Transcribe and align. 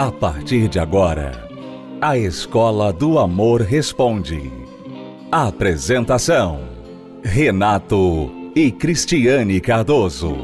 A 0.00 0.10
partir 0.10 0.66
de 0.66 0.78
agora, 0.78 1.46
a 2.00 2.16
Escola 2.16 2.90
do 2.90 3.18
Amor 3.18 3.60
Responde. 3.60 4.50
Apresentação: 5.30 6.70
Renato 7.22 8.32
e 8.56 8.72
Cristiane 8.72 9.60
Cardoso. 9.60 10.38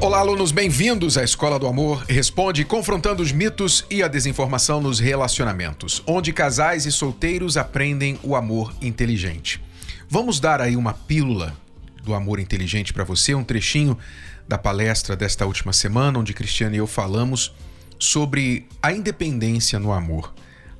Olá, 0.00 0.20
alunos, 0.20 0.52
bem-vindos 0.52 1.18
à 1.18 1.22
Escola 1.22 1.58
do 1.58 1.66
Amor 1.66 2.06
Responde, 2.08 2.64
confrontando 2.64 3.22
os 3.22 3.30
mitos 3.30 3.84
e 3.90 4.02
a 4.02 4.08
desinformação 4.08 4.80
nos 4.80 4.98
relacionamentos, 4.98 6.02
onde 6.06 6.32
casais 6.32 6.86
e 6.86 6.92
solteiros 6.92 7.58
aprendem 7.58 8.18
o 8.22 8.34
amor 8.34 8.72
inteligente. 8.80 9.62
Vamos 10.08 10.40
dar 10.40 10.62
aí 10.62 10.76
uma 10.76 10.94
pílula 10.94 11.54
do 12.02 12.14
amor 12.14 12.40
inteligente 12.40 12.94
para 12.94 13.04
você, 13.04 13.34
um 13.34 13.44
trechinho 13.44 13.98
da 14.48 14.56
palestra 14.56 15.14
desta 15.14 15.44
última 15.44 15.74
semana, 15.74 16.18
onde 16.18 16.32
Cristiano 16.32 16.74
e 16.74 16.78
eu 16.78 16.86
falamos 16.86 17.54
sobre 17.98 18.66
a 18.82 18.90
independência 18.90 19.78
no 19.78 19.92
amor. 19.92 20.32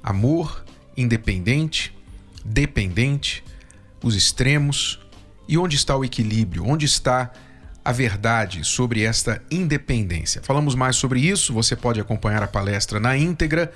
Amor 0.02 0.64
independente, 0.96 1.96
dependente, 2.44 3.44
os 4.02 4.16
extremos 4.16 4.98
e 5.46 5.58
onde 5.58 5.76
está 5.76 5.96
o 5.96 6.04
equilíbrio, 6.04 6.64
onde 6.66 6.86
está 6.86 7.30
a 7.84 7.92
verdade 7.92 8.64
sobre 8.64 9.02
esta 9.02 9.42
independência. 9.50 10.42
Falamos 10.42 10.74
mais 10.74 10.96
sobre 10.96 11.20
isso, 11.20 11.52
você 11.52 11.76
pode 11.76 12.00
acompanhar 12.00 12.42
a 12.42 12.48
palestra 12.48 12.98
na 12.98 13.16
íntegra 13.16 13.72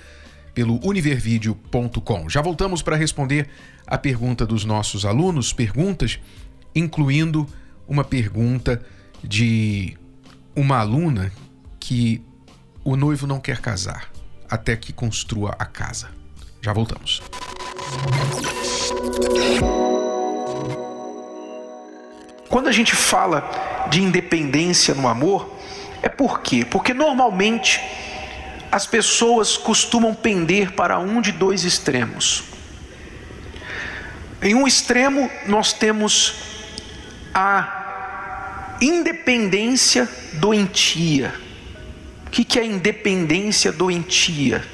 pelo 0.55 0.81
univervideo.com. 0.87 2.29
Já 2.29 2.43
voltamos 2.43 2.83
para 2.83 2.97
responder 2.97 3.49
a 3.87 3.97
pergunta 3.97 4.45
dos 4.45 4.65
nossos 4.65 5.05
alunos, 5.05 5.53
perguntas 5.53 6.19
incluindo 6.75 7.47
uma 7.87 8.05
pergunta 8.05 8.83
de 9.23 9.97
uma 10.55 10.79
aluna 10.79 11.33
que 11.79 12.23
o 12.85 12.97
noivo 12.97 13.27
não 13.27 13.41
quer 13.41 13.61
casar 13.61 14.11
até 14.51 14.77
que 14.77 14.93
construa 14.93 15.55
a 15.59 15.65
casa. 15.65 16.11
Já 16.61 16.73
voltamos. 16.73 17.23
Quando 22.49 22.69
a 22.69 22.73
gente 22.73 22.95
fala 22.95 23.89
de 23.91 24.03
independência 24.03 24.95
no 24.95 25.09
amor, 25.09 25.51
é 26.03 26.09
por 26.09 26.41
quê? 26.41 26.65
Porque 26.65 26.93
normalmente 26.93 27.81
as 28.71 28.87
pessoas 28.87 29.57
costumam 29.57 30.15
pender 30.15 30.73
para 30.73 30.99
um 30.99 31.21
de 31.21 31.33
dois 31.33 31.65
extremos. 31.65 32.45
Em 34.43 34.55
um 34.55 34.67
extremo, 34.67 35.31
nós 35.47 35.73
temos 35.73 36.35
a 37.33 37.82
independência 38.83 40.09
doentia. 40.35 41.33
O 42.27 42.31
que 42.31 42.59
é 42.59 42.65
independência 42.65 43.71
doentia? 43.71 44.65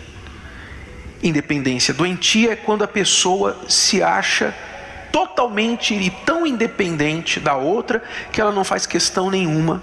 Independência 1.23 1.93
doentia 1.93 2.53
é 2.53 2.57
quando 2.57 2.85
a 2.85 2.89
pessoa 2.89 3.61
se 3.69 4.03
acha 4.03 4.55
totalmente 5.13 5.95
e 5.95 6.11
tão 6.25 6.47
independente 6.47 7.39
da 7.39 7.57
outra 7.57 8.03
que 8.33 8.41
ela 8.41 8.53
não 8.53 8.65
faz 8.65 8.87
questão 8.87 9.31
nenhuma 9.31 9.83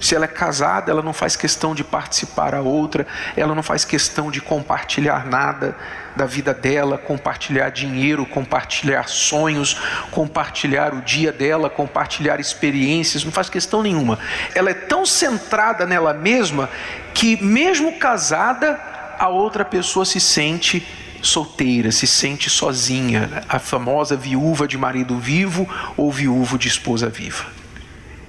se 0.00 0.14
ela 0.14 0.26
é 0.26 0.28
casada, 0.28 0.90
ela 0.90 1.02
não 1.02 1.12
faz 1.12 1.36
questão 1.36 1.74
de 1.74 1.82
participar 1.82 2.54
a 2.54 2.60
outra, 2.60 3.06
ela 3.36 3.54
não 3.54 3.62
faz 3.62 3.84
questão 3.84 4.30
de 4.30 4.40
compartilhar 4.40 5.26
nada 5.26 5.76
da 6.14 6.26
vida 6.26 6.52
dela, 6.52 6.98
compartilhar 6.98 7.70
dinheiro, 7.70 8.24
compartilhar 8.26 9.08
sonhos, 9.08 9.80
compartilhar 10.10 10.94
o 10.94 11.00
dia 11.00 11.32
dela, 11.32 11.70
compartilhar 11.70 12.40
experiências, 12.40 13.24
não 13.24 13.32
faz 13.32 13.48
questão 13.48 13.82
nenhuma. 13.82 14.18
Ela 14.54 14.70
é 14.70 14.74
tão 14.74 15.06
centrada 15.06 15.86
nela 15.86 16.12
mesma 16.12 16.68
que, 17.14 17.42
mesmo 17.42 17.92
casada, 17.98 18.78
a 19.18 19.28
outra 19.28 19.64
pessoa 19.64 20.04
se 20.04 20.20
sente 20.20 20.86
solteira, 21.22 21.90
se 21.90 22.06
sente 22.06 22.50
sozinha, 22.50 23.42
a 23.48 23.58
famosa 23.58 24.14
viúva 24.14 24.68
de 24.68 24.76
marido 24.76 25.18
vivo 25.18 25.68
ou 25.96 26.12
viúvo 26.12 26.58
de 26.58 26.68
esposa 26.68 27.08
viva 27.08 27.46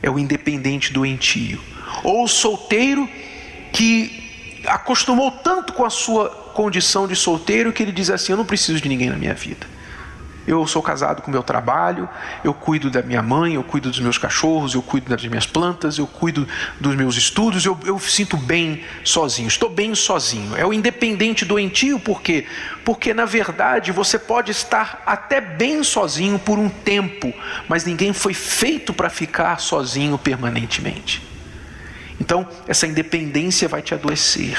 é 0.07 0.11
o 0.11 0.17
independente 0.17 0.93
doentio. 0.93 1.59
Ou 2.03 2.23
o 2.23 2.27
solteiro 2.27 3.07
que 3.71 4.61
acostumou 4.65 5.31
tanto 5.31 5.73
com 5.73 5.85
a 5.85 5.89
sua 5.89 6.29
condição 6.53 7.07
de 7.07 7.15
solteiro 7.15 7.71
que 7.71 7.83
ele 7.83 7.91
diz 7.91 8.09
assim: 8.09 8.31
Eu 8.31 8.37
não 8.37 8.45
preciso 8.45 8.81
de 8.81 8.89
ninguém 8.89 9.09
na 9.09 9.17
minha 9.17 9.33
vida. 9.33 9.67
Eu 10.47 10.65
sou 10.65 10.81
casado 10.81 11.21
com 11.21 11.27
o 11.27 11.31
meu 11.31 11.43
trabalho, 11.43 12.07
eu 12.41 12.53
cuido 12.53 12.89
da 12.89 13.01
minha 13.01 13.21
mãe, 13.21 13.55
eu 13.55 13.63
cuido 13.63 13.89
dos 13.89 13.99
meus 13.99 14.17
cachorros, 14.17 14.73
eu 14.73 14.81
cuido 14.81 15.09
das 15.09 15.25
minhas 15.25 15.45
plantas, 15.45 15.97
eu 15.97 16.07
cuido 16.07 16.47
dos 16.79 16.95
meus 16.95 17.17
estudos, 17.17 17.65
eu, 17.65 17.77
eu 17.83 17.99
sinto 17.99 18.37
bem 18.37 18.81
sozinho, 19.03 19.49
estou 19.49 19.69
bem 19.69 19.93
sozinho. 19.93 20.55
É 20.55 20.65
o 20.65 20.71
independente 20.71 21.43
doentio, 21.43 21.99
por 21.99 22.21
quê? 22.21 22.45
Porque 22.85 23.13
na 23.13 23.25
verdade 23.25 23.91
você 23.91 24.17
pode 24.17 24.49
estar 24.49 25.03
até 25.05 25.41
bem 25.41 25.83
sozinho 25.83 26.39
por 26.39 26.57
um 26.57 26.69
tempo, 26.69 27.33
mas 27.67 27.83
ninguém 27.83 28.13
foi 28.13 28.33
feito 28.33 28.93
para 28.93 29.09
ficar 29.09 29.59
sozinho 29.59 30.17
permanentemente. 30.17 31.21
Então, 32.21 32.47
essa 32.67 32.87
independência 32.87 33.67
vai 33.67 33.81
te 33.81 33.93
adoecer. 33.93 34.57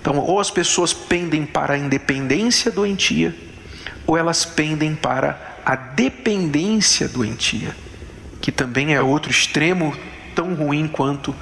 Então, 0.00 0.18
ou 0.18 0.38
as 0.38 0.50
pessoas 0.50 0.92
pendem 0.92 1.46
para 1.46 1.74
a 1.74 1.78
independência 1.78 2.70
doentia, 2.70 3.34
ou 4.06 4.16
elas 4.16 4.44
pendem 4.44 4.94
para 4.94 5.56
a 5.64 5.74
dependência 5.74 7.08
doentia, 7.08 7.74
que 8.40 8.52
também 8.52 8.94
é 8.94 9.02
outro 9.02 9.30
extremo 9.30 9.96
tão 10.34 10.54
ruim 10.54 10.86
quanto 10.86 11.34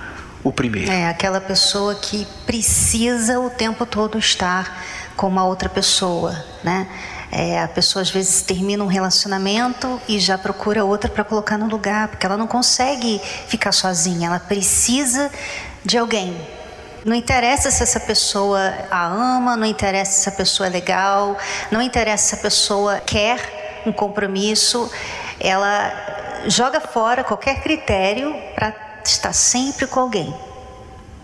o 0.43 0.53
primeiro. 0.53 0.91
É 0.91 1.09
aquela 1.09 1.41
pessoa 1.41 1.95
que 1.95 2.27
precisa 2.47 3.41
o 3.41 3.51
tempo 3.51 3.85
todo 3.85 4.19
estar 4.19 4.83
com 5.17 5.29
uma 5.29 5.45
outra 5.45 5.69
pessoa, 5.69 6.35
né? 6.63 6.89
É, 7.31 7.61
a 7.61 7.67
pessoa 7.67 8.03
às 8.03 8.11
vezes 8.11 8.43
termina 8.43 8.85
um 8.85 8.87
relacionamento 8.87 10.01
e 10.09 10.21
já 10.21 10.39
procura 10.39 10.85
outra 10.85 11.11
para 11.11 11.25
colocar 11.25 11.59
no 11.59 11.67
lugar, 11.67 12.09
porque 12.09 12.25
ela 12.25 12.37
não 12.37 12.47
consegue 12.47 13.21
ficar 13.49 13.73
sozinha, 13.73 14.29
ela 14.29 14.39
precisa 14.39 15.31
de 15.85 15.99
alguém 15.99 16.37
não 17.05 17.15
interessa 17.15 17.71
se 17.71 17.83
essa 17.83 18.01
pessoa 18.01 18.73
a 18.91 19.07
ama, 19.07 19.57
não 19.57 19.67
interessa 19.67 20.13
se 20.13 20.29
essa 20.29 20.37
pessoa 20.37 20.67
é 20.67 20.71
legal, 20.71 21.37
não 21.71 21.83
interessa 21.83 22.29
se 22.29 22.35
a 22.37 22.39
pessoa 22.39 23.01
quer 23.01 23.83
um 23.87 23.93
compromisso, 23.93 24.91
ela 25.39 25.93
joga 26.47 26.81
fora 26.81 27.23
qualquer 27.23 27.63
critério 27.63 28.35
para 28.55 28.73
estar 29.05 29.33
sempre 29.33 29.87
com 29.87 30.01
alguém. 30.01 30.35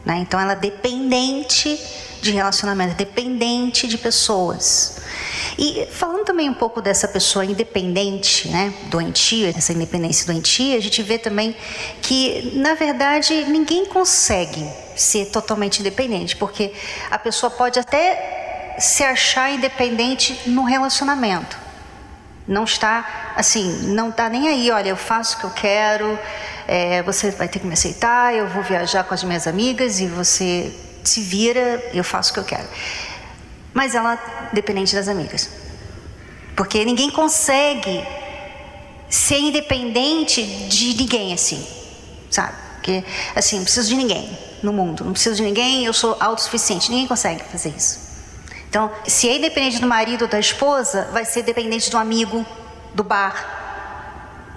Né? 0.05 0.19
Então 0.19 0.41
ela 0.41 0.53
é 0.53 0.57
dependente 0.57 1.79
de 2.21 2.31
relacionamento, 2.33 2.95
dependente 2.95 3.89
de 3.89 3.97
pessoas. 3.97 5.01
E 5.59 5.87
falando 5.91 6.25
também 6.25 6.49
um 6.49 6.55
pouco 6.55 6.81
dessa 6.81 7.09
pessoa 7.09 7.45
independente, 7.45 8.49
né, 8.49 8.73
doentia, 8.87 9.51
essa 9.57 9.73
independência 9.73 10.27
doentia, 10.27 10.77
a 10.77 10.81
gente 10.81 11.03
vê 11.03 11.19
também 11.19 11.57
que, 12.03 12.53
na 12.55 12.75
verdade, 12.75 13.45
ninguém 13.45 13.87
consegue 13.87 14.67
ser 14.97 15.27
totalmente 15.27 15.81
independente, 15.81 16.37
porque 16.37 16.73
a 17.11 17.19
pessoa 17.19 17.51
pode 17.51 17.79
até 17.79 18.77
se 18.79 19.03
achar 19.03 19.51
independente 19.51 20.39
no 20.47 20.65
relacionamento. 20.65 21.59
Não 22.47 22.65
está 22.65 23.33
assim, 23.37 23.89
não 23.89 24.11
está 24.11 24.29
nem 24.29 24.49
aí, 24.49 24.71
olha, 24.71 24.89
eu 24.89 24.97
faço 24.97 25.37
o 25.37 25.41
que 25.41 25.47
eu 25.47 25.51
quero, 25.51 26.19
é, 26.73 27.03
você 27.03 27.33
vai 27.33 27.49
ter 27.49 27.59
que 27.59 27.67
me 27.67 27.73
aceitar, 27.73 28.33
eu 28.33 28.47
vou 28.47 28.63
viajar 28.63 29.03
com 29.03 29.13
as 29.13 29.25
minhas 29.25 29.49
amigas 29.49 29.99
e 29.99 30.07
você 30.07 30.73
se 31.03 31.21
vira, 31.21 31.83
eu 31.93 32.05
faço 32.05 32.31
o 32.31 32.35
que 32.35 32.39
eu 32.39 32.45
quero. 32.45 32.69
Mas 33.75 33.97
ela 33.97 34.17
dependente 34.53 34.95
das 34.95 35.09
amigas. 35.09 35.51
Porque 36.55 36.85
ninguém 36.85 37.11
consegue 37.11 38.07
ser 39.09 39.41
independente 39.41 40.45
de 40.69 40.95
ninguém 40.95 41.33
assim, 41.33 41.67
sabe? 42.31 42.55
Porque 42.77 43.03
assim, 43.35 43.57
não 43.57 43.65
preciso 43.65 43.89
de 43.89 43.97
ninguém 43.97 44.39
no 44.63 44.73
mundo, 44.73 45.05
não 45.05 45.13
preciso 45.13 45.35
de 45.35 45.43
ninguém, 45.43 45.85
eu 45.85 45.93
sou 45.93 46.17
autossuficiente. 46.21 46.89
Ninguém 46.89 47.09
consegue 47.09 47.43
fazer 47.51 47.71
isso. 47.71 47.99
Então, 48.69 48.93
se 49.09 49.29
é 49.29 49.39
independente 49.39 49.81
do 49.81 49.89
marido 49.89 50.23
ou 50.23 50.29
da 50.29 50.39
esposa, 50.39 51.09
vai 51.13 51.25
ser 51.25 51.43
dependente 51.43 51.91
do 51.91 51.99
amigo, 51.99 52.47
do 52.95 53.03
bar, 53.03 53.60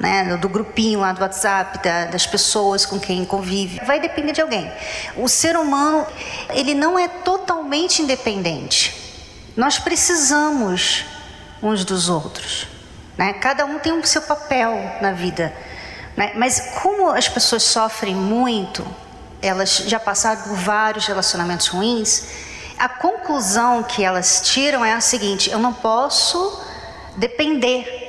né, 0.04 0.36
do 0.36 0.50
grupinho 0.50 1.00
lá 1.00 1.14
do 1.14 1.22
WhatsApp, 1.22 1.82
da, 1.82 2.06
das 2.08 2.28
pessoas 2.28 2.86
com 2.86 3.00
quem 3.00 3.24
convive. 3.24 3.80
Vai 3.86 4.02
depender 4.02 4.34
de 4.34 4.42
alguém. 4.42 4.70
O 5.16 5.30
ser 5.30 5.56
humano, 5.56 6.06
ele 6.50 6.74
não 6.74 7.00
é 7.00 7.08
totalmente 7.08 8.02
independente. 8.02 8.94
Nós 9.56 9.80
precisamos 9.80 11.06
uns 11.62 11.86
dos 11.86 12.10
outros. 12.10 12.68
Né? 13.18 13.32
Cada 13.32 13.66
um 13.66 13.80
tem 13.80 13.94
o 13.94 14.06
seu 14.06 14.22
papel 14.24 14.74
na 15.02 15.14
vida. 15.14 15.56
Né? 16.18 16.34
Mas 16.36 16.74
como 16.82 17.10
as 17.10 17.30
pessoas 17.30 17.64
sofrem 17.64 18.14
muito, 18.14 18.86
elas 19.42 19.84
já 19.88 20.02
passaram 20.02 20.42
por 20.42 20.56
vários 20.58 21.08
relacionamentos 21.08 21.68
ruins, 21.68 22.28
a 22.78 22.90
conclusão 22.90 23.84
que 23.84 24.04
elas 24.04 24.42
tiram 24.44 24.84
é 24.84 24.92
a 24.92 25.00
seguinte: 25.00 25.50
eu 25.50 25.60
não 25.60 25.72
posso 25.72 26.62
depender. 27.16 28.03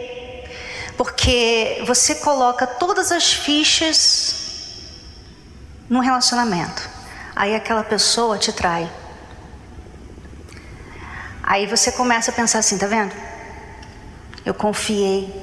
Porque 0.97 1.83
você 1.87 2.17
coloca 2.17 2.67
todas 2.67 3.11
as 3.11 3.33
fichas 3.33 4.45
num 5.89 6.01
relacionamento. 6.01 6.89
Aí 7.35 7.55
aquela 7.55 7.83
pessoa 7.83 8.39
te 8.39 8.53
trai. 8.53 8.91
Aí 11.43 11.67
você 11.67 11.93
começa 11.93 12.31
a 12.31 12.35
pensar 12.35 12.61
assim, 12.61 12.79
tá 12.79 12.87
vendo? 12.87 13.15
Eu 14.45 14.55
confiei. 14.55 15.43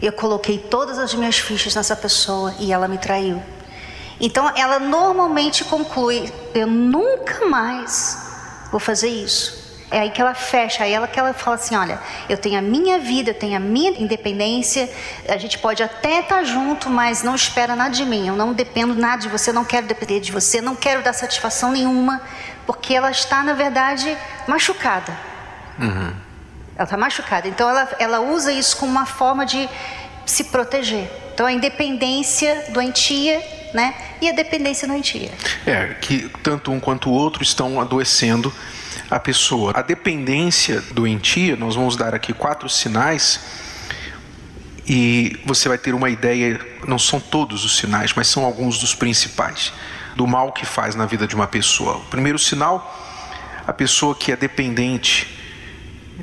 Eu 0.00 0.12
coloquei 0.12 0.58
todas 0.58 0.98
as 0.98 1.14
minhas 1.14 1.38
fichas 1.38 1.74
nessa 1.74 1.94
pessoa 1.94 2.54
e 2.58 2.72
ela 2.72 2.88
me 2.88 2.98
traiu. 2.98 3.40
Então 4.20 4.50
ela 4.56 4.78
normalmente 4.78 5.64
conclui: 5.64 6.32
eu 6.54 6.66
nunca 6.66 7.46
mais 7.46 8.18
vou 8.70 8.80
fazer 8.80 9.08
isso. 9.08 9.61
É 9.92 10.00
aí 10.00 10.10
que 10.10 10.20
ela 10.20 10.32
fecha, 10.32 10.84
aí 10.84 10.92
ela 10.92 11.06
que 11.06 11.20
ela 11.20 11.34
fala 11.34 11.56
assim, 11.56 11.76
olha, 11.76 12.00
eu 12.26 12.38
tenho 12.38 12.58
a 12.58 12.62
minha 12.62 12.98
vida, 12.98 13.30
eu 13.30 13.34
tenho 13.34 13.56
a 13.56 13.60
minha 13.60 13.90
independência, 13.90 14.90
a 15.28 15.36
gente 15.36 15.58
pode 15.58 15.82
até 15.82 16.20
estar 16.20 16.42
junto, 16.44 16.88
mas 16.88 17.22
não 17.22 17.34
espera 17.34 17.76
nada 17.76 17.90
de 17.90 18.04
mim, 18.06 18.26
eu 18.26 18.34
não 18.34 18.54
dependo 18.54 18.94
nada 18.94 19.20
de 19.20 19.28
você, 19.28 19.52
não 19.52 19.66
quero 19.66 19.86
depender 19.86 20.18
de 20.20 20.32
você, 20.32 20.62
não 20.62 20.74
quero 20.74 21.02
dar 21.02 21.12
satisfação 21.12 21.70
nenhuma, 21.70 22.22
porque 22.66 22.94
ela 22.94 23.10
está, 23.10 23.42
na 23.42 23.52
verdade, 23.52 24.16
machucada. 24.48 25.14
Uhum. 25.78 26.14
Ela 26.74 26.84
está 26.84 26.96
machucada, 26.96 27.46
então 27.46 27.68
ela, 27.68 27.88
ela 27.98 28.20
usa 28.20 28.50
isso 28.50 28.78
como 28.78 28.90
uma 28.90 29.04
forma 29.04 29.44
de 29.44 29.68
se 30.24 30.44
proteger. 30.44 31.10
Então 31.34 31.44
a 31.44 31.52
independência 31.52 32.64
doentia 32.70 33.42
né? 33.72 33.94
E 34.20 34.28
a 34.28 34.32
dependência 34.32 34.86
doentia. 34.86 35.30
É, 35.66 35.94
que 36.00 36.30
tanto 36.42 36.70
um 36.70 36.78
quanto 36.78 37.08
o 37.10 37.12
outro 37.12 37.42
estão 37.42 37.80
adoecendo 37.80 38.52
a 39.12 39.20
pessoa. 39.20 39.72
A 39.74 39.82
dependência 39.82 40.82
doentia, 40.92 41.54
nós 41.54 41.74
vamos 41.74 41.96
dar 41.96 42.14
aqui 42.14 42.32
quatro 42.32 42.66
sinais 42.66 43.40
e 44.88 45.38
você 45.44 45.68
vai 45.68 45.76
ter 45.76 45.94
uma 45.94 46.08
ideia, 46.08 46.58
não 46.88 46.98
são 46.98 47.20
todos 47.20 47.62
os 47.62 47.76
sinais, 47.76 48.14
mas 48.14 48.26
são 48.28 48.42
alguns 48.42 48.78
dos 48.78 48.94
principais 48.94 49.70
do 50.16 50.26
mal 50.26 50.50
que 50.50 50.64
faz 50.64 50.94
na 50.94 51.04
vida 51.04 51.26
de 51.26 51.34
uma 51.34 51.46
pessoa. 51.46 51.98
O 51.98 52.04
primeiro 52.06 52.38
sinal, 52.38 52.98
a 53.66 53.72
pessoa 53.72 54.14
que 54.14 54.32
é 54.32 54.36
dependente 54.36 55.38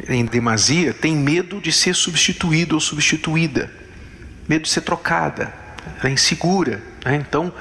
em 0.07 0.25
demasia 0.25 0.91
tem 0.91 1.15
medo 1.15 1.61
de 1.61 1.71
ser 1.71 1.93
substituído 1.93 2.73
ou 2.73 2.81
substituída, 2.81 3.71
medo 4.47 4.63
de 4.63 4.69
ser 4.69 4.81
trocada, 4.81 5.53
é 6.03 6.09
insegura. 6.09 6.81
Né? 7.05 7.17
Então, 7.17 7.53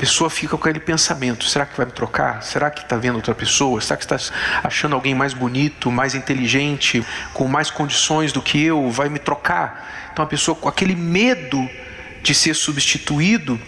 pessoa 0.00 0.30
fica 0.30 0.56
com 0.56 0.62
aquele 0.66 0.80
pensamento: 0.80 1.44
será 1.44 1.66
que 1.66 1.76
vai 1.76 1.84
me 1.84 1.92
trocar? 1.92 2.42
Será 2.42 2.70
que 2.70 2.82
está 2.82 2.96
vendo 2.96 3.16
outra 3.16 3.34
pessoa? 3.34 3.78
Será 3.82 3.98
que 3.98 4.04
está 4.04 4.16
achando 4.64 4.94
alguém 4.94 5.14
mais 5.14 5.34
bonito, 5.34 5.92
mais 5.92 6.14
inteligente, 6.14 7.04
com 7.34 7.46
mais 7.46 7.70
condições 7.70 8.32
do 8.32 8.40
que 8.40 8.64
eu? 8.64 8.90
Vai 8.90 9.10
me 9.10 9.18
trocar? 9.18 10.08
Então 10.10 10.24
a 10.24 10.26
pessoa 10.26 10.54
com 10.54 10.70
aquele 10.70 10.96
medo 10.96 11.68
de 12.22 12.34
ser 12.34 12.54
substituído, 12.54 13.60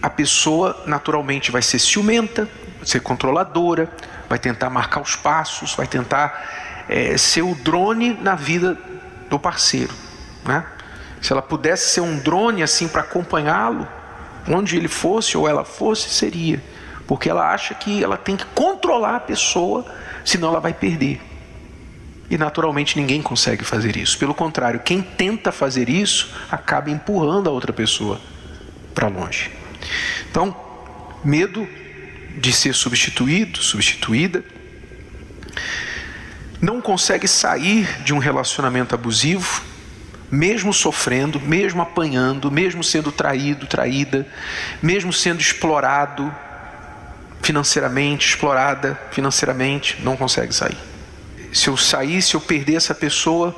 a 0.00 0.08
pessoa 0.08 0.84
naturalmente 0.86 1.50
vai 1.50 1.62
ser 1.62 1.80
ciumenta, 1.80 2.48
vai 2.78 2.86
ser 2.86 3.00
controladora, 3.00 3.90
vai 4.28 4.38
tentar 4.38 4.70
marcar 4.70 5.00
os 5.00 5.16
passos, 5.16 5.74
vai 5.74 5.88
tentar 5.88 6.84
é, 6.88 7.16
ser 7.18 7.42
o 7.42 7.56
drone 7.56 8.16
na 8.22 8.36
vida 8.36 8.78
do 9.28 9.36
parceiro, 9.36 9.92
né? 10.44 10.64
Se 11.20 11.32
ela 11.32 11.42
pudesse 11.42 11.90
ser 11.90 12.00
um 12.00 12.18
drone 12.18 12.62
assim 12.62 12.88
para 12.88 13.02
acompanhá-lo, 13.02 13.88
onde 14.48 14.76
ele 14.76 14.88
fosse 14.88 15.36
ou 15.36 15.48
ela 15.48 15.64
fosse, 15.64 16.10
seria. 16.10 16.62
Porque 17.06 17.28
ela 17.28 17.52
acha 17.52 17.74
que 17.74 18.02
ela 18.02 18.16
tem 18.16 18.36
que 18.36 18.44
controlar 18.46 19.16
a 19.16 19.20
pessoa, 19.20 19.84
senão 20.24 20.48
ela 20.48 20.60
vai 20.60 20.72
perder. 20.72 21.20
E 22.30 22.38
naturalmente 22.38 22.98
ninguém 22.98 23.20
consegue 23.20 23.64
fazer 23.64 23.96
isso. 23.96 24.18
Pelo 24.18 24.34
contrário, 24.34 24.80
quem 24.80 25.02
tenta 25.02 25.52
fazer 25.52 25.88
isso 25.88 26.30
acaba 26.50 26.90
empurrando 26.90 27.48
a 27.48 27.52
outra 27.52 27.72
pessoa 27.72 28.20
para 28.94 29.08
longe. 29.08 29.50
Então, 30.30 30.56
medo 31.24 31.68
de 32.38 32.52
ser 32.52 32.74
substituído, 32.74 33.62
substituída, 33.62 34.42
não 36.60 36.80
consegue 36.80 37.26
sair 37.28 38.02
de 38.04 38.14
um 38.14 38.18
relacionamento 38.18 38.94
abusivo, 38.94 39.62
mesmo 40.32 40.72
sofrendo, 40.72 41.38
mesmo 41.38 41.82
apanhando, 41.82 42.50
mesmo 42.50 42.82
sendo 42.82 43.12
traído, 43.12 43.66
traída, 43.66 44.26
mesmo 44.80 45.12
sendo 45.12 45.42
explorado 45.42 46.34
financeiramente, 47.42 48.30
explorada 48.30 48.98
financeiramente, 49.10 49.98
não 50.02 50.16
consegue 50.16 50.54
sair. 50.54 50.78
Se 51.52 51.68
eu 51.68 51.76
sair, 51.76 52.22
se 52.22 52.34
eu 52.34 52.40
perder 52.40 52.76
essa 52.76 52.94
pessoa, 52.94 53.54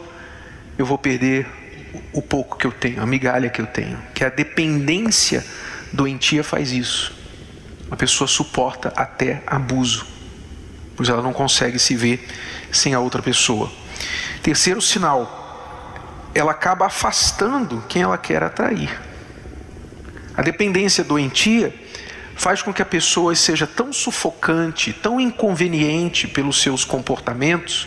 eu 0.76 0.84
vou 0.84 0.98
perder 0.98 1.46
o 2.12 2.20
pouco 2.20 2.56
que 2.56 2.66
eu 2.66 2.72
tenho, 2.72 3.00
a 3.00 3.06
migalha 3.06 3.48
que 3.48 3.60
eu 3.60 3.66
tenho. 3.66 3.96
Que 4.12 4.24
a 4.24 4.28
dependência 4.28 5.46
doentia 5.92 6.42
faz 6.42 6.72
isso. 6.72 7.14
A 7.88 7.94
pessoa 7.94 8.26
suporta 8.26 8.92
até 8.96 9.44
abuso, 9.46 10.04
pois 10.96 11.08
ela 11.08 11.22
não 11.22 11.32
consegue 11.32 11.78
se 11.78 11.94
ver 11.94 12.26
sem 12.72 12.94
a 12.94 12.98
outra 12.98 13.22
pessoa. 13.22 13.70
Terceiro 14.42 14.82
sinal, 14.82 15.43
ela 16.34 16.50
acaba 16.50 16.86
afastando 16.86 17.84
quem 17.88 18.02
ela 18.02 18.18
quer 18.18 18.42
atrair. 18.42 19.00
A 20.36 20.42
dependência 20.42 21.04
doentia 21.04 21.72
faz 22.34 22.60
com 22.60 22.72
que 22.72 22.82
a 22.82 22.86
pessoa 22.86 23.34
seja 23.36 23.66
tão 23.66 23.92
sufocante, 23.92 24.92
tão 24.92 25.20
inconveniente 25.20 26.26
pelos 26.26 26.60
seus 26.60 26.84
comportamentos, 26.84 27.86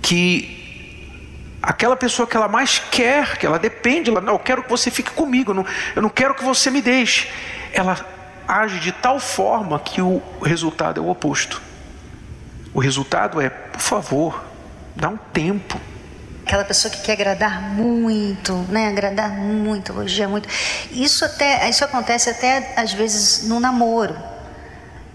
que 0.00 0.58
aquela 1.62 1.96
pessoa 1.96 2.26
que 2.26 2.34
ela 2.34 2.48
mais 2.48 2.78
quer, 2.78 3.36
que 3.36 3.44
ela 3.44 3.58
depende, 3.58 4.10
ela, 4.10 4.20
não, 4.20 4.32
eu 4.32 4.38
quero 4.38 4.62
que 4.62 4.70
você 4.70 4.90
fique 4.90 5.10
comigo, 5.10 5.50
eu 5.50 5.54
não, 5.54 5.66
eu 5.94 6.00
não 6.00 6.08
quero 6.08 6.34
que 6.34 6.42
você 6.42 6.70
me 6.70 6.80
deixe. 6.80 7.28
Ela 7.74 8.04
age 8.48 8.80
de 8.80 8.90
tal 8.90 9.20
forma 9.20 9.78
que 9.78 10.00
o 10.00 10.22
resultado 10.42 10.98
é 10.98 11.02
o 11.02 11.10
oposto. 11.10 11.60
O 12.72 12.80
resultado 12.80 13.38
é, 13.38 13.50
por 13.50 13.80
favor, 13.80 14.42
dá 14.96 15.10
um 15.10 15.18
tempo 15.18 15.78
aquela 16.52 16.64
pessoa 16.66 16.92
que 16.92 17.00
quer 17.00 17.12
agradar 17.12 17.62
muito, 17.62 18.52
né? 18.68 18.88
Agradar 18.88 19.30
muito, 19.30 19.90
elogiar 19.90 20.28
muito. 20.28 20.46
Isso 20.90 21.24
até, 21.24 21.66
isso 21.70 21.82
acontece 21.82 22.28
até 22.28 22.74
às 22.76 22.92
vezes 22.92 23.48
no 23.48 23.58
namoro. 23.58 24.14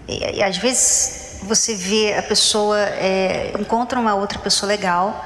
E, 0.08 0.38
e 0.38 0.42
às 0.42 0.56
vezes 0.56 1.38
você 1.44 1.76
vê 1.76 2.14
a 2.14 2.22
pessoa 2.24 2.76
é, 2.80 3.52
encontra 3.56 4.00
uma 4.00 4.16
outra 4.16 4.40
pessoa 4.40 4.66
legal 4.66 5.24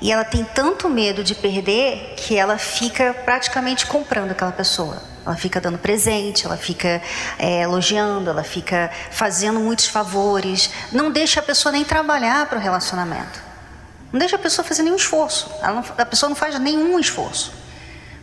e 0.00 0.12
ela 0.12 0.22
tem 0.22 0.44
tanto 0.44 0.88
medo 0.88 1.24
de 1.24 1.34
perder 1.34 2.14
que 2.16 2.36
ela 2.36 2.56
fica 2.56 3.12
praticamente 3.12 3.86
comprando 3.86 4.30
aquela 4.30 4.52
pessoa. 4.52 5.02
Ela 5.26 5.34
fica 5.34 5.60
dando 5.60 5.78
presente, 5.78 6.46
ela 6.46 6.56
fica 6.56 7.02
é, 7.40 7.62
elogiando, 7.62 8.30
ela 8.30 8.44
fica 8.44 8.88
fazendo 9.10 9.58
muitos 9.58 9.88
favores, 9.88 10.70
não 10.92 11.10
deixa 11.10 11.40
a 11.40 11.42
pessoa 11.42 11.72
nem 11.72 11.84
trabalhar 11.84 12.46
para 12.46 12.56
o 12.56 12.60
relacionamento. 12.60 13.49
Não 14.12 14.18
deixa 14.18 14.36
a 14.36 14.38
pessoa 14.38 14.66
fazer 14.66 14.82
nenhum 14.82 14.96
esforço. 14.96 15.50
Não, 15.62 15.84
a 15.96 16.06
pessoa 16.06 16.28
não 16.28 16.36
faz 16.36 16.58
nenhum 16.58 16.98
esforço. 16.98 17.52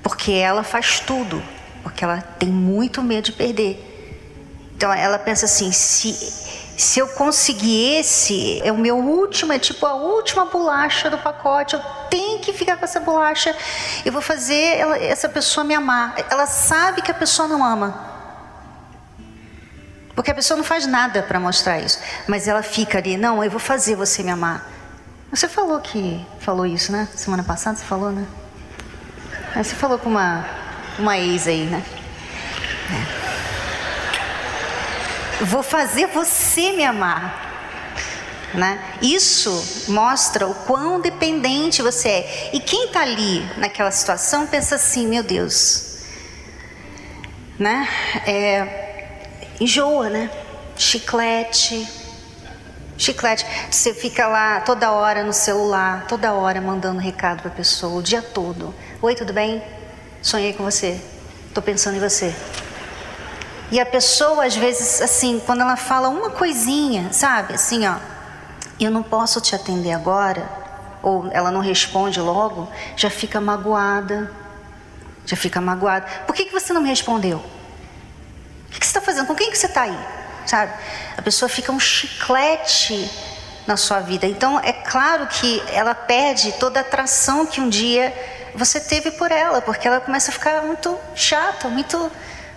Porque 0.03 0.31
ela 0.31 0.63
faz 0.63 0.99
tudo. 0.99 1.41
Porque 1.81 2.03
ela 2.03 2.21
tem 2.21 2.49
muito 2.49 3.01
medo 3.01 3.25
de 3.25 3.31
perder. 3.31 3.83
Então 4.75 4.91
ela 4.93 5.17
pensa 5.17 5.45
assim: 5.45 5.71
se, 5.71 6.13
se 6.77 6.99
eu 6.99 7.07
conseguir 7.07 7.95
esse, 7.95 8.61
é 8.63 8.71
o 8.71 8.77
meu 8.77 8.97
último, 8.97 9.53
é 9.53 9.59
tipo 9.59 9.85
a 9.85 9.95
última 9.95 10.45
bolacha 10.45 11.09
do 11.09 11.17
pacote, 11.17 11.75
eu 11.75 11.81
tenho 12.09 12.39
que 12.39 12.53
ficar 12.53 12.77
com 12.77 12.85
essa 12.85 12.99
bolacha, 12.99 13.55
eu 14.05 14.11
vou 14.11 14.21
fazer 14.21 14.77
ela, 14.77 14.97
essa 14.97 15.29
pessoa 15.29 15.63
me 15.63 15.73
amar. 15.73 16.15
Ela 16.29 16.45
sabe 16.45 17.01
que 17.01 17.09
a 17.09 17.15
pessoa 17.15 17.47
não 17.47 17.63
ama. 17.63 18.05
Porque 20.13 20.31
a 20.31 20.35
pessoa 20.35 20.57
não 20.57 20.63
faz 20.63 20.85
nada 20.85 21.23
para 21.23 21.39
mostrar 21.39 21.79
isso. 21.79 21.99
Mas 22.27 22.47
ela 22.47 22.63
fica 22.63 22.97
ali, 22.97 23.17
não, 23.17 23.43
eu 23.43 23.49
vou 23.51 23.59
fazer 23.59 23.95
você 23.95 24.21
me 24.23 24.31
amar. 24.31 24.76
Você 25.29 25.49
falou 25.49 25.79
que 25.81 26.25
falou 26.39 26.65
isso, 26.65 26.91
né? 26.91 27.07
Semana 27.13 27.43
passada 27.43 27.77
você 27.77 27.83
falou, 27.83 28.11
né? 28.11 28.25
Você 29.55 29.75
falou 29.75 29.99
com 29.99 30.09
uma, 30.09 30.45
uma 30.97 31.17
ex 31.17 31.47
aí, 31.47 31.65
né? 31.65 31.83
É. 35.41 35.43
Vou 35.43 35.61
fazer 35.61 36.07
você 36.07 36.71
me 36.71 36.85
amar. 36.85 37.45
Né? 38.53 38.81
Isso 39.01 39.91
mostra 39.91 40.47
o 40.47 40.55
quão 40.55 41.01
dependente 41.01 41.81
você 41.81 42.07
é. 42.07 42.49
E 42.53 42.61
quem 42.61 42.85
está 42.85 43.01
ali 43.01 43.45
naquela 43.57 43.91
situação 43.91 44.47
pensa 44.47 44.75
assim: 44.75 45.05
meu 45.05 45.21
Deus, 45.21 46.03
né? 47.59 47.89
É, 48.25 49.17
enjoa, 49.59 50.09
né? 50.09 50.31
Chiclete, 50.77 51.85
Chiclete, 52.97 53.45
você 53.69 53.93
fica 53.93 54.27
lá 54.27 54.59
toda 54.61 54.91
hora 54.91 55.23
no 55.23 55.31
celular, 55.31 56.05
toda 56.07 56.33
hora 56.33 56.59
mandando 56.59 56.99
recado 56.99 57.43
para 57.43 57.51
pessoa, 57.51 57.99
o 57.99 58.01
dia 58.01 58.21
todo. 58.21 58.73
Oi, 59.01 59.13
tudo 59.13 59.31
bem? 59.31 59.61
Sonhei 60.21 60.51
com 60.53 60.63
você. 60.63 60.99
Estou 61.47 61.61
pensando 61.61 61.97
em 61.97 61.99
você. 61.99 62.35
E 63.71 63.79
a 63.79 63.85
pessoa, 63.85 64.45
às 64.45 64.55
vezes, 64.55 64.99
assim, 65.01 65.39
quando 65.45 65.61
ela 65.61 65.75
fala 65.75 66.09
uma 66.09 66.31
coisinha, 66.31 67.13
sabe? 67.13 67.53
Assim, 67.53 67.85
ó, 67.85 67.97
eu 68.79 68.89
não 68.89 69.03
posso 69.03 69.39
te 69.41 69.53
atender 69.53 69.91
agora, 69.91 70.49
ou 71.03 71.29
ela 71.31 71.51
não 71.51 71.61
responde 71.61 72.19
logo, 72.19 72.67
já 72.95 73.09
fica 73.09 73.39
magoada. 73.39 74.31
Já 75.25 75.35
fica 75.35 75.59
magoada. 75.59 76.05
Por 76.25 76.33
que, 76.33 76.45
que 76.45 76.53
você 76.53 76.71
não 76.73 76.81
me 76.81 76.87
respondeu? 76.87 77.37
O 77.37 78.71
que 78.71 78.77
você 78.77 78.85
está 78.85 79.01
fazendo? 79.01 79.27
Com 79.27 79.35
quem 79.35 79.51
que 79.51 79.57
você 79.57 79.67
está 79.67 79.81
aí? 79.81 80.16
Sabe? 80.47 80.73
A 81.17 81.21
pessoa 81.21 81.49
fica 81.49 81.71
um 81.71 81.79
chiclete 81.79 83.09
na 83.67 83.75
sua 83.75 83.99
vida. 83.99 84.25
Então, 84.25 84.59
é 84.59 84.71
claro 84.71 85.27
que 85.27 85.61
ela 85.71 85.93
perde 85.93 86.53
toda 86.53 86.79
a 86.79 86.81
atração 86.81 87.45
que 87.45 87.59
um 87.59 87.67
dia 87.69 88.13
você 88.55 88.79
teve 88.79 89.11
por 89.11 89.31
ela, 89.31 89.61
porque 89.61 89.87
ela 89.87 89.99
começa 89.99 90.31
a 90.31 90.33
ficar 90.33 90.63
muito 90.63 90.97
chata, 91.13 91.67
muito, 91.67 92.11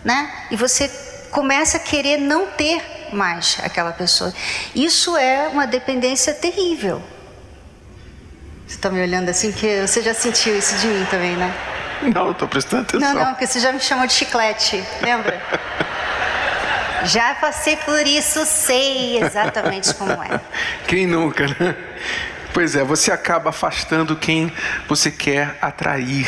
né? 0.04 0.32
E 0.50 0.56
você 0.56 0.88
começa 1.30 1.76
a 1.76 1.80
querer 1.80 2.16
não 2.16 2.46
ter 2.46 2.80
mais 3.12 3.58
aquela 3.62 3.92
pessoa. 3.92 4.32
Isso 4.74 5.16
é 5.16 5.48
uma 5.48 5.66
dependência 5.66 6.32
terrível. 6.32 7.02
Você 8.66 8.76
está 8.76 8.88
me 8.88 9.02
olhando 9.02 9.28
assim, 9.28 9.50
que 9.50 9.80
você 9.86 10.00
já 10.00 10.14
sentiu 10.14 10.56
isso 10.56 10.76
de 10.76 10.86
mim 10.86 11.04
também, 11.10 11.36
né? 11.36 11.52
Não, 12.02 12.30
estou 12.30 12.48
prestando 12.48 12.82
atenção. 12.82 13.14
Não, 13.14 13.24
não, 13.24 13.30
porque 13.32 13.46
você 13.46 13.60
já 13.60 13.72
me 13.72 13.80
chamou 13.80 14.06
de 14.06 14.12
chiclete, 14.12 14.82
lembra? 15.02 15.42
já 17.04 17.34
passei 17.34 17.76
por 17.76 18.06
isso, 18.06 18.44
sei 18.46 19.22
exatamente 19.22 19.94
como 19.94 20.12
é. 20.12 20.40
Quem 20.86 21.06
nunca, 21.06 21.46
né? 21.46 21.76
Pois 22.52 22.74
é, 22.74 22.82
você 22.82 23.12
acaba 23.12 23.50
afastando 23.50 24.16
quem 24.16 24.52
você 24.88 25.10
quer 25.10 25.56
atrair. 25.62 26.26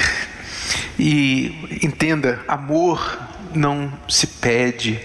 E 0.98 1.80
entenda, 1.82 2.40
amor 2.46 3.18
não 3.52 3.92
se 4.08 4.26
pede, 4.26 5.00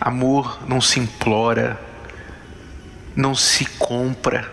amor 0.00 0.58
não 0.66 0.80
se 0.80 0.98
implora, 0.98 1.80
não 3.14 3.34
se 3.34 3.64
compra. 3.64 4.50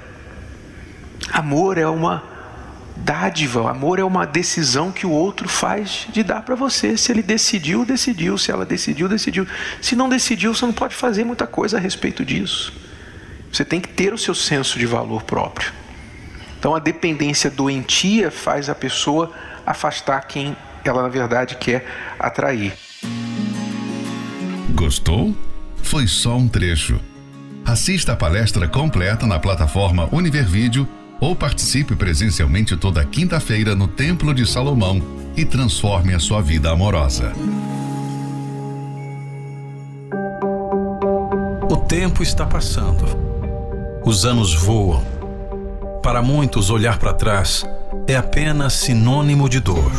Amor 1.34 1.78
é 1.80 1.88
uma 1.88 2.24
dádiva, 3.04 3.70
amor 3.70 4.00
é 4.00 4.04
uma 4.04 4.26
decisão 4.26 4.92
que 4.92 5.06
o 5.06 5.12
outro 5.12 5.48
faz 5.48 6.08
de 6.12 6.24
dar 6.24 6.42
para 6.42 6.56
você. 6.56 6.98
Se 6.98 7.12
ele 7.12 7.22
decidiu, 7.22 7.86
decidiu. 7.86 8.38
Se 8.38 8.52
ela 8.52 8.66
decidiu, 8.66 9.08
decidiu. 9.08 9.48
Se 9.82 9.96
não 9.96 10.10
decidiu, 10.10 10.54
você 10.54 10.66
não 10.66 10.74
pode 10.74 10.96
fazer 10.96 11.24
muita 11.24 11.48
coisa 11.48 11.78
a 11.78 11.80
respeito 11.80 12.26
disso. 12.26 12.74
Você 13.52 13.64
tem 13.64 13.80
que 13.80 13.90
ter 13.90 14.14
o 14.14 14.18
seu 14.18 14.36
senso 14.36 14.78
de 14.78 14.86
valor 14.86 15.24
próprio. 15.24 15.72
Então 16.60 16.76
a 16.76 16.80
dependência 16.80 17.50
doentia 17.50 18.32
faz 18.32 18.70
a 18.70 18.76
pessoa 18.76 19.32
afastar 19.66 20.22
quem 20.22 20.56
ela 20.84 21.02
na 21.02 21.10
verdade 21.10 21.56
quer 21.56 21.86
atrair. 22.20 22.74
Gostou? 24.74 25.36
Foi 25.84 26.08
só 26.08 26.36
um 26.36 26.48
trecho. 26.48 27.00
Assista 27.66 28.14
a 28.14 28.16
palestra 28.16 28.68
completa 28.68 29.28
na 29.28 29.40
plataforma 29.40 30.08
Univervídeo 30.12 30.88
ou 31.20 31.36
participe 31.36 31.96
presencialmente 31.96 32.76
toda 32.78 33.04
quinta-feira 33.06 33.76
no 33.76 33.88
Templo 33.88 34.34
de 34.34 34.46
Salomão 34.46 35.02
e 35.36 35.46
transforme 35.46 36.14
a 36.14 36.20
sua 36.20 36.42
vida 36.42 36.72
amorosa. 36.72 37.34
O 41.70 41.78
tempo 41.78 42.24
está 42.24 42.46
passando. 42.46 43.06
Os 44.06 44.26
anos 44.26 44.54
voam 44.54 45.18
para 46.08 46.22
muitos, 46.22 46.70
olhar 46.70 46.98
para 46.98 47.14
trás 47.14 47.66
é 48.08 48.16
apenas 48.16 48.72
sinônimo 48.72 49.50
de 49.50 49.60
dor. 49.60 49.92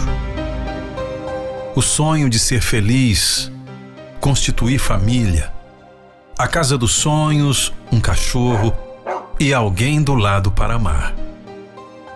O 1.77 1.83
sonho 1.83 2.31
de 2.31 2.39
ser 2.39 2.63
feliz, 2.63 3.53
constituir 4.19 4.79
família, 4.79 5.53
a 6.39 6.49
casa 6.49 6.79
dos 6.79 6.93
sonhos, 6.93 7.75
um 7.93 8.01
cachorro 8.01 8.73
e 9.39 9.55
alguém 9.55 10.03
do 10.03 10.15
lado 10.15 10.51
para 10.51 10.75
amar. 10.75 11.15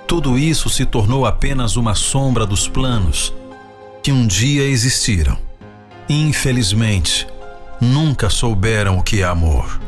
Tudo 0.07 0.39
isso 0.39 0.69
se 0.69 0.85
tornou 0.85 1.25
apenas 1.25 1.77
uma 1.77 1.95
sombra 1.95 2.47
dos 2.47 2.69
planos 2.69 3.33
que 4.03 4.13
um 4.13 4.27
dia 4.27 4.65
existiram. 4.65 5.39
Infelizmente, 6.09 7.27
nunca 7.81 8.29
souberam 8.29 8.99
o 8.99 9.03
que 9.03 9.23
é 9.23 9.25
amor 9.25 9.81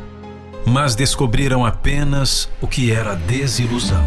mas 0.67 0.95
descobriram 0.95 1.65
apenas 1.65 2.49
o 2.61 2.67
que 2.67 2.91
era 2.91 3.15
desilusão. 3.15 4.05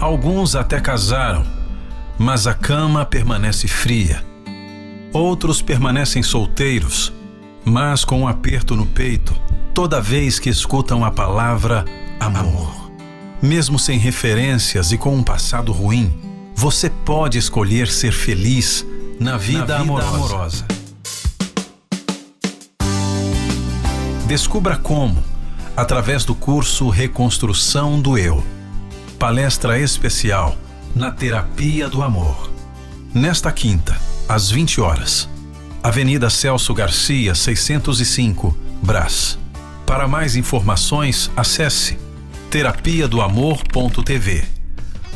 Alguns 0.00 0.54
até 0.54 0.80
casaram, 0.80 1.44
mas 2.18 2.46
a 2.46 2.54
cama 2.54 3.04
permanece 3.04 3.68
fria. 3.68 4.24
Outros 5.12 5.60
permanecem 5.60 6.22
solteiros, 6.22 7.12
mas 7.64 8.04
com 8.04 8.20
um 8.20 8.28
aperto 8.28 8.76
no 8.76 8.86
peito 8.86 9.34
toda 9.80 9.98
vez 9.98 10.38
que 10.38 10.50
escutam 10.50 11.02
a 11.06 11.10
palavra 11.10 11.86
amor. 12.20 12.92
Mesmo 13.40 13.78
sem 13.78 13.98
referências 13.98 14.92
e 14.92 14.98
com 14.98 15.16
um 15.16 15.22
passado 15.22 15.72
ruim, 15.72 16.12
você 16.54 16.90
pode 16.90 17.38
escolher 17.38 17.88
ser 17.88 18.12
feliz 18.12 18.84
na 19.18 19.38
vida, 19.38 19.60
na 19.60 19.64
vida 19.64 19.76
amorosa. 19.76 20.16
amorosa. 20.16 20.66
Descubra 24.26 24.76
como, 24.76 25.16
através 25.74 26.26
do 26.26 26.34
curso 26.34 26.90
Reconstrução 26.90 28.02
do 28.02 28.18
Eu. 28.18 28.44
Palestra 29.18 29.78
especial 29.78 30.58
na 30.94 31.10
Terapia 31.10 31.88
do 31.88 32.02
Amor. 32.02 32.52
Nesta 33.14 33.50
quinta, 33.50 33.96
às 34.28 34.50
20 34.50 34.78
horas. 34.82 35.26
Avenida 35.82 36.28
Celso 36.28 36.74
Garcia, 36.74 37.34
605, 37.34 38.54
Brás. 38.82 39.39
Para 39.90 40.06
mais 40.06 40.36
informações, 40.36 41.28
acesse 41.36 41.98
terapia 42.48 43.08
do 43.08 43.20
amor.tv 43.20 44.44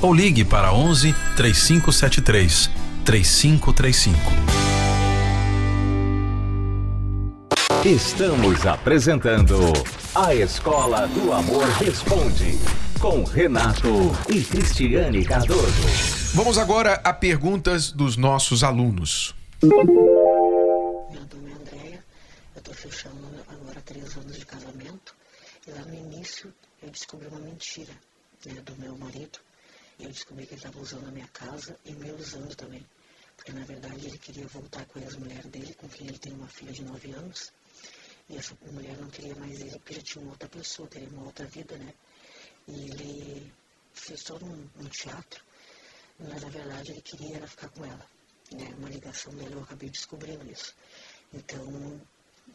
ou 0.03 0.13
ligue 0.13 0.45
para 0.45 0.75
11 0.75 1.15
3573 1.37 2.71
3535. 3.05 4.19
Estamos 7.85 8.67
apresentando 8.67 9.61
A 10.13 10.35
Escola 10.35 11.07
do 11.07 11.33
Amor 11.33 11.69
Responde, 11.79 12.59
com 12.99 13.23
Renato 13.23 14.11
e 14.29 14.41
Cristiane 14.43 15.25
Cardoso. 15.25 16.35
Vamos 16.35 16.59
agora 16.59 17.01
a 17.05 17.13
perguntas 17.13 17.93
dos 17.93 18.17
nossos 18.17 18.65
alunos. 18.65 19.37
Descobri 26.95 27.27
uma 27.29 27.41
mentira 27.41 27.93
né, 28.47 28.61
do 28.63 28.77
meu 28.77 28.97
marido. 28.97 29.39
Eu 29.99 30.09
descobri 30.09 30.47
que 30.47 30.55
ele 30.55 30.61
estava 30.61 30.81
usando 30.81 31.07
a 31.07 31.11
minha 31.11 31.29
casa 31.29 31.79
e 31.85 31.93
me 31.93 32.11
usando 32.13 32.55
também. 32.55 32.85
Porque 33.37 33.53
na 33.53 33.65
verdade 33.65 34.07
ele 34.07 34.19
queria 34.19 34.47
voltar 34.47 34.85
com 34.87 34.99
a 34.99 35.03
ex-mulher 35.03 35.47
dele, 35.49 35.75
com 35.75 35.89
quem 35.89 36.07
ele 36.09 36.19
tem 36.19 36.33
uma 36.33 36.49
filha 36.49 36.73
de 36.73 36.85
9 36.85 37.13
anos. 37.13 37.53
E 38.29 38.37
essa 38.37 38.57
mulher 38.73 38.97
não 38.97 39.11
queria 39.11 39.35
mais 39.35 39.61
ele 39.61 39.73
porque 39.73 39.95
já 39.95 40.03
tinha 40.03 40.23
uma 40.23 40.33
outra 40.33 40.49
pessoa, 40.49 40.89
teria 40.89 41.09
uma 41.09 41.25
outra 41.25 41.47
vida, 41.47 41.77
né? 41.77 41.93
E 42.67 42.91
ele 42.91 43.53
fez 43.93 44.23
todo 44.23 44.45
um, 44.47 44.71
um 44.81 44.89
teatro, 44.89 45.45
mas 46.19 46.43
na 46.43 46.49
verdade 46.49 46.93
ele 46.93 47.03
queria 47.03 47.37
era 47.37 47.47
ficar 47.47 47.69
com 47.69 47.85
ela. 47.85 48.07
Né? 48.53 48.75
Uma 48.79 48.89
ligação 48.89 49.35
dele, 49.35 49.55
eu 49.55 49.63
acabei 49.63 49.91
descobrindo 49.91 50.51
isso. 50.51 50.75
Então, 51.33 52.01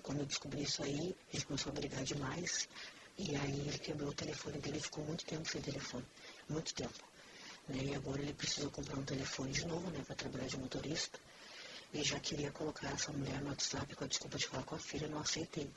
quando 0.01 0.19
eu 0.19 0.25
descobri 0.25 0.63
isso 0.63 0.83
aí, 0.83 1.15
gente 1.31 1.45
começou 1.45 1.71
a 1.71 1.75
brigar 1.75 2.03
demais. 2.03 2.67
E 3.21 3.35
aí 3.35 3.59
ele 3.67 3.77
quebrou 3.79 4.09
o 4.09 4.13
telefone 4.13 4.59
dele, 4.59 4.79
ficou 4.79 5.03
muito 5.03 5.25
tempo 5.25 5.45
sem 5.47 5.61
telefone. 5.61 6.05
Muito 6.47 6.73
tempo. 6.73 7.03
Né? 7.67 7.83
E 7.83 7.95
agora 7.95 8.21
ele 8.21 8.33
precisou 8.33 8.71
comprar 8.71 8.97
um 8.97 9.03
telefone 9.03 9.51
de 9.51 9.65
novo, 9.65 9.89
né? 9.91 10.01
Para 10.07 10.15
trabalhar 10.15 10.47
de 10.47 10.57
motorista 10.57 11.19
e 11.93 12.01
já 12.01 12.17
queria 12.19 12.49
colocar 12.51 12.87
essa 12.91 13.11
mulher 13.11 13.41
no 13.41 13.49
WhatsApp 13.49 13.93
com 13.93 14.05
a 14.05 14.07
desculpa 14.07 14.37
de 14.37 14.47
falar 14.47 14.63
com 14.63 14.75
a 14.75 14.79
filha, 14.79 15.07
não 15.09 15.19
aceitei. 15.19 15.69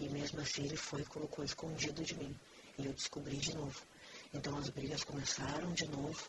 E 0.00 0.08
mesmo 0.08 0.40
assim 0.40 0.64
ele 0.64 0.76
foi 0.76 1.02
e 1.02 1.04
colocou 1.04 1.44
escondido 1.44 2.02
de 2.02 2.14
mim. 2.14 2.34
E 2.78 2.86
eu 2.86 2.92
descobri 2.94 3.36
de 3.36 3.54
novo. 3.54 3.78
Então 4.32 4.56
as 4.56 4.70
brigas 4.70 5.04
começaram 5.04 5.74
de 5.74 5.86
novo, 5.88 6.26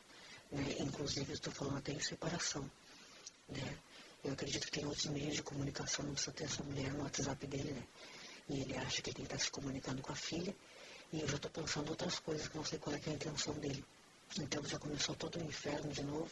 né? 0.51 0.75
inclusive 0.79 1.31
estou 1.31 1.53
falando 1.53 1.77
até 1.77 1.93
em 1.93 2.01
separação. 2.01 2.69
Né? 3.47 3.77
Eu 4.25 4.33
acredito 4.33 4.65
que 4.65 4.71
tem 4.71 4.85
outros 4.85 5.05
meios 5.05 5.35
de 5.35 5.43
comunicação, 5.43 6.03
não 6.05 6.13
precisa 6.13 6.33
ter 6.33 6.43
essa 6.45 6.63
mulher 6.63 6.91
no 6.93 7.03
WhatsApp 7.03 7.47
dele, 7.47 7.71
né? 7.71 7.83
E 8.49 8.61
ele 8.61 8.77
acha 8.77 9.01
que 9.01 9.09
ele 9.09 9.23
estar 9.23 9.39
se 9.39 9.49
comunicando 9.49 10.01
com 10.01 10.11
a 10.11 10.15
filha. 10.15 10.55
E 11.11 11.21
eu 11.21 11.27
já 11.27 11.35
estou 11.35 11.51
pensando 11.51 11.89
outras 11.89 12.19
coisas 12.19 12.47
que 12.47 12.57
não 12.57 12.65
sei 12.65 12.79
qual 12.79 12.95
é, 12.95 12.99
é 13.05 13.09
a 13.09 13.13
intenção 13.13 13.53
dele. 13.55 13.83
Então 14.39 14.63
já 14.65 14.79
começou 14.79 15.15
todo 15.15 15.39
o 15.39 15.43
inferno 15.43 15.91
de 15.91 16.03
novo. 16.03 16.31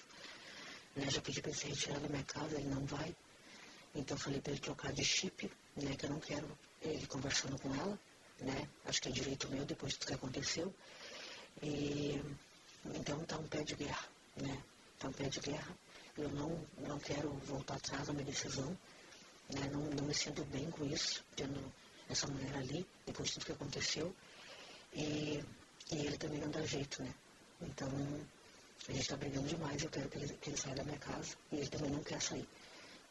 Né? 0.95 1.09
Já 1.09 1.21
pedi 1.21 1.41
para 1.41 1.51
ele 1.51 1.59
se 1.59 1.67
retirar 1.67 1.99
da 1.99 2.09
minha 2.09 2.23
casa, 2.23 2.55
ele 2.55 2.67
não 2.67 2.85
vai. 2.85 3.15
Então 3.93 4.17
falei 4.17 4.41
para 4.41 4.53
ele 4.53 4.61
trocar 4.61 4.93
de 4.93 5.03
chip, 5.03 5.51
né? 5.75 5.95
Que 5.95 6.05
eu 6.05 6.09
não 6.09 6.19
quero 6.19 6.47
ele 6.81 7.05
conversando 7.07 7.59
com 7.59 7.73
ela, 7.75 7.99
né? 8.39 8.67
Acho 8.85 9.01
que 9.01 9.09
é 9.09 9.11
direito 9.11 9.49
meu 9.49 9.65
depois 9.65 9.97
do 9.97 10.05
que 10.05 10.13
aconteceu. 10.13 10.73
E, 11.61 12.21
então 12.95 13.23
tá 13.25 13.37
um 13.37 13.47
pé 13.47 13.63
de 13.63 13.75
guerra, 13.75 14.05
né? 14.37 14.63
Tá 14.97 15.09
um 15.09 15.13
pé 15.13 15.29
de 15.29 15.39
guerra. 15.39 15.77
Eu 16.17 16.29
não, 16.29 16.65
não 16.77 16.99
quero 16.99 17.29
voltar 17.45 17.75
atrás 17.75 18.07
da 18.07 18.13
minha 18.13 18.25
decisão. 18.25 18.77
Né? 19.49 19.69
Não, 19.71 19.81
não 19.81 20.05
me 20.05 20.13
sinto 20.13 20.43
bem 20.45 20.69
com 20.71 20.85
isso, 20.85 21.23
tendo 21.35 21.71
essa 22.11 22.27
mulher 22.27 22.55
ali, 22.55 22.85
depois 23.05 23.29
de 23.29 23.33
tudo 23.35 23.45
que 23.45 23.51
aconteceu. 23.53 24.15
E, 24.93 25.43
e 25.91 25.95
ele 26.05 26.17
também 26.17 26.39
não 26.39 26.49
dá 26.49 26.61
jeito, 26.65 27.01
né? 27.03 27.13
Então 27.61 27.89
a 28.87 28.91
gente 28.91 29.01
está 29.01 29.15
brigando 29.15 29.47
demais, 29.47 29.81
eu 29.83 29.89
quero 29.89 30.09
que 30.09 30.17
ele, 30.17 30.33
que 30.41 30.49
ele 30.49 30.57
saia 30.57 30.75
da 30.75 30.83
minha 30.83 30.97
casa 30.97 31.35
e 31.51 31.57
ele 31.57 31.67
também 31.67 31.91
não 31.91 32.03
quer 32.03 32.21
sair. 32.21 32.47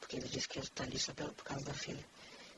porque 0.00 0.16
ele 0.16 0.28
disse 0.28 0.48
que 0.48 0.58
está 0.58 0.84
ali 0.84 0.98
só 0.98 1.12
por 1.12 1.44
causa 1.44 1.64
da 1.64 1.74
filha. 1.74 2.04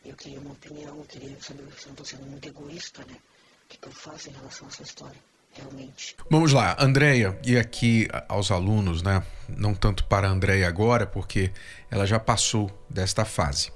Eu 0.04 0.16
queria 0.16 0.40
uma 0.40 0.52
opinião, 0.52 0.96
eu 0.99 1.04
queria 1.04 1.40
saber 1.40 1.64
se 1.78 1.82
eu 1.82 1.87
não 1.87 1.92
estou 1.92 2.06
sendo 2.06 2.26
muito 2.26 2.49
egoísta, 2.49 3.04
né? 3.04 3.16
O 3.64 3.68
que, 3.68 3.78
que 3.78 3.88
eu 3.88 3.92
faço 3.92 4.30
em 4.30 4.32
relação 4.32 4.66
a 4.66 4.70
essa 4.70 4.82
história, 4.82 5.20
realmente. 5.52 6.16
Vamos 6.30 6.52
lá, 6.52 6.76
Andréia, 6.78 7.38
e 7.44 7.56
aqui 7.56 8.08
aos 8.28 8.50
alunos, 8.50 9.02
né? 9.02 9.25
Não 9.49 9.75
tanto 9.75 10.04
para 10.04 10.26
a 10.28 10.30
Andréia 10.30 10.66
agora, 10.66 11.06
porque 11.06 11.52
ela 11.90 12.06
já 12.06 12.18
passou 12.18 12.70
desta 12.90 13.25
fase. 13.25 13.70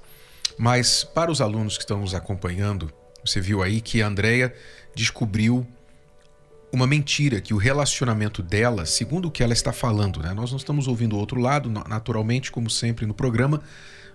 Mas 0.57 1.03
para 1.03 1.31
os 1.31 1.39
alunos 1.39 1.77
que 1.77 1.83
estão 1.83 1.99
nos 1.99 2.15
acompanhando, 2.15 2.91
você 3.23 3.39
viu 3.39 3.61
aí 3.61 3.79
que 3.81 4.01
a 4.01 4.07
Andréia 4.07 4.53
descobriu 4.95 5.67
uma 6.71 6.87
mentira, 6.87 7.39
que 7.39 7.53
o 7.53 7.57
relacionamento 7.57 8.41
dela, 8.41 8.85
segundo 8.85 9.27
o 9.27 9.31
que 9.31 9.43
ela 9.43 9.53
está 9.53 9.71
falando, 9.71 10.21
né? 10.21 10.33
Nós 10.33 10.51
não 10.51 10.57
estamos 10.57 10.87
ouvindo 10.87 11.15
o 11.15 11.19
outro 11.19 11.39
lado, 11.39 11.69
naturalmente, 11.69 12.51
como 12.51 12.69
sempre 12.69 13.05
no 13.05 13.13
programa, 13.13 13.61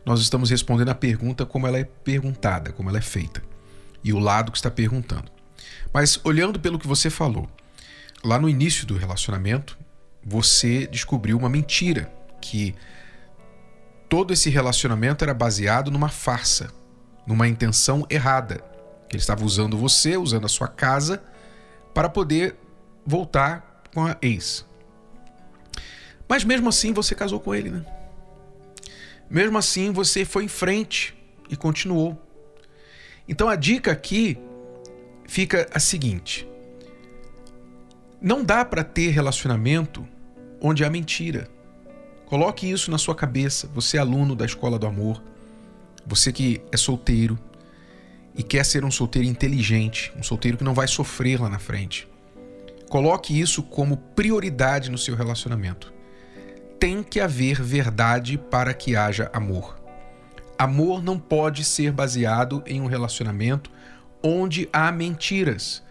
nós 0.04 0.20
estamos 0.20 0.50
respondendo 0.50 0.90
a 0.90 0.94
pergunta 0.94 1.46
como 1.46 1.66
ela 1.66 1.78
é 1.78 1.84
perguntada, 1.84 2.72
como 2.72 2.88
ela 2.88 2.98
é 2.98 3.02
feita. 3.02 3.42
E 4.02 4.12
o 4.12 4.18
lado 4.18 4.50
que 4.50 4.58
está 4.58 4.70
perguntando. 4.70 5.30
Mas 5.92 6.20
olhando 6.24 6.58
pelo 6.58 6.78
que 6.78 6.86
você 6.86 7.08
falou, 7.08 7.48
lá 8.24 8.38
no 8.38 8.48
início 8.48 8.86
do 8.86 8.96
relacionamento, 8.96 9.78
você 10.24 10.86
descobriu 10.86 11.38
uma 11.38 11.48
mentira, 11.48 12.12
que 12.40 12.74
todo 14.12 14.30
esse 14.30 14.50
relacionamento 14.50 15.24
era 15.24 15.32
baseado 15.32 15.90
numa 15.90 16.10
farsa, 16.10 16.70
numa 17.26 17.48
intenção 17.48 18.06
errada. 18.10 18.62
Que 19.08 19.16
ele 19.16 19.22
estava 19.22 19.42
usando 19.42 19.74
você, 19.74 20.18
usando 20.18 20.44
a 20.44 20.50
sua 20.50 20.68
casa, 20.68 21.22
para 21.94 22.10
poder 22.10 22.54
voltar 23.06 23.82
com 23.94 24.04
a 24.04 24.14
ex. 24.20 24.66
Mas 26.28 26.44
mesmo 26.44 26.68
assim 26.68 26.92
você 26.92 27.14
casou 27.14 27.40
com 27.40 27.54
ele, 27.54 27.70
né? 27.70 27.86
Mesmo 29.30 29.56
assim, 29.56 29.90
você 29.90 30.26
foi 30.26 30.44
em 30.44 30.48
frente 30.48 31.16
e 31.48 31.56
continuou. 31.56 32.22
Então 33.26 33.48
a 33.48 33.56
dica 33.56 33.92
aqui 33.92 34.38
fica 35.26 35.66
a 35.72 35.80
seguinte: 35.80 36.46
não 38.20 38.44
dá 38.44 38.62
para 38.62 38.84
ter 38.84 39.08
relacionamento 39.08 40.06
onde 40.60 40.84
há 40.84 40.90
mentira. 40.90 41.48
Coloque 42.32 42.64
isso 42.64 42.90
na 42.90 42.96
sua 42.96 43.14
cabeça. 43.14 43.68
Você 43.74 43.98
é 43.98 44.00
aluno 44.00 44.34
da 44.34 44.46
Escola 44.46 44.78
do 44.78 44.86
Amor, 44.86 45.22
você 46.06 46.32
que 46.32 46.62
é 46.72 46.78
solteiro 46.78 47.38
e 48.34 48.42
quer 48.42 48.64
ser 48.64 48.86
um 48.86 48.90
solteiro 48.90 49.28
inteligente, 49.28 50.10
um 50.16 50.22
solteiro 50.22 50.56
que 50.56 50.64
não 50.64 50.72
vai 50.72 50.88
sofrer 50.88 51.38
lá 51.38 51.50
na 51.50 51.58
frente. 51.58 52.08
Coloque 52.88 53.38
isso 53.38 53.62
como 53.62 53.98
prioridade 53.98 54.90
no 54.90 54.96
seu 54.96 55.14
relacionamento 55.14 55.92
tem 56.80 57.02
que 57.02 57.20
haver 57.20 57.60
verdade 57.60 58.38
para 58.38 58.72
que 58.72 58.96
haja 58.96 59.30
amor. 59.34 59.76
Amor 60.58 61.02
não 61.02 61.18
pode 61.18 61.62
ser 61.62 61.92
baseado 61.92 62.62
em 62.66 62.80
um 62.80 62.86
relacionamento 62.86 63.70
onde 64.22 64.70
há 64.72 64.90
mentiras, 64.90 65.82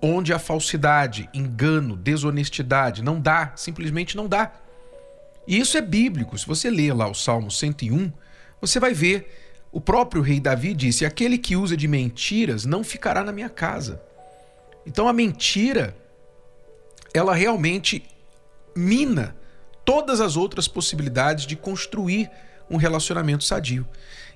onde 0.00 0.32
há 0.32 0.38
falsidade, 0.38 1.28
engano, 1.34 1.96
desonestidade. 1.96 3.02
Não 3.02 3.20
dá, 3.20 3.50
simplesmente 3.56 4.16
não 4.16 4.28
dá. 4.28 4.52
E 5.48 5.58
isso 5.58 5.78
é 5.78 5.80
bíblico. 5.80 6.36
Se 6.36 6.46
você 6.46 6.68
ler 6.68 6.92
lá 6.92 7.08
o 7.08 7.14
Salmo 7.14 7.50
101, 7.50 8.12
você 8.60 8.78
vai 8.78 8.92
ver 8.92 9.66
o 9.72 9.80
próprio 9.80 10.20
rei 10.20 10.38
Davi 10.38 10.74
disse: 10.74 11.06
Aquele 11.06 11.38
que 11.38 11.56
usa 11.56 11.74
de 11.74 11.88
mentiras 11.88 12.66
não 12.66 12.84
ficará 12.84 13.24
na 13.24 13.32
minha 13.32 13.48
casa. 13.48 13.98
Então 14.86 15.08
a 15.08 15.12
mentira, 15.12 15.96
ela 17.14 17.34
realmente 17.34 18.04
mina 18.76 19.34
todas 19.86 20.20
as 20.20 20.36
outras 20.36 20.68
possibilidades 20.68 21.46
de 21.46 21.56
construir 21.56 22.30
um 22.70 22.76
relacionamento 22.76 23.42
sadio. 23.42 23.88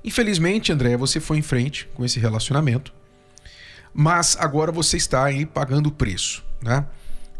Infelizmente, 0.03 0.73
André, 0.73 0.97
você 0.97 1.21
foi 1.21 1.37
em 1.37 1.43
frente 1.43 1.87
com 1.93 2.07
esse 2.07 2.19
relacionamento, 2.19 2.93
mas 3.93 4.35
agora 4.41 4.73
você 4.73 4.97
está 4.97 5.25
aí 5.25 5.45
pagando 5.45 5.89
o 5.91 5.93
preço, 5.93 6.43
né? 6.63 6.87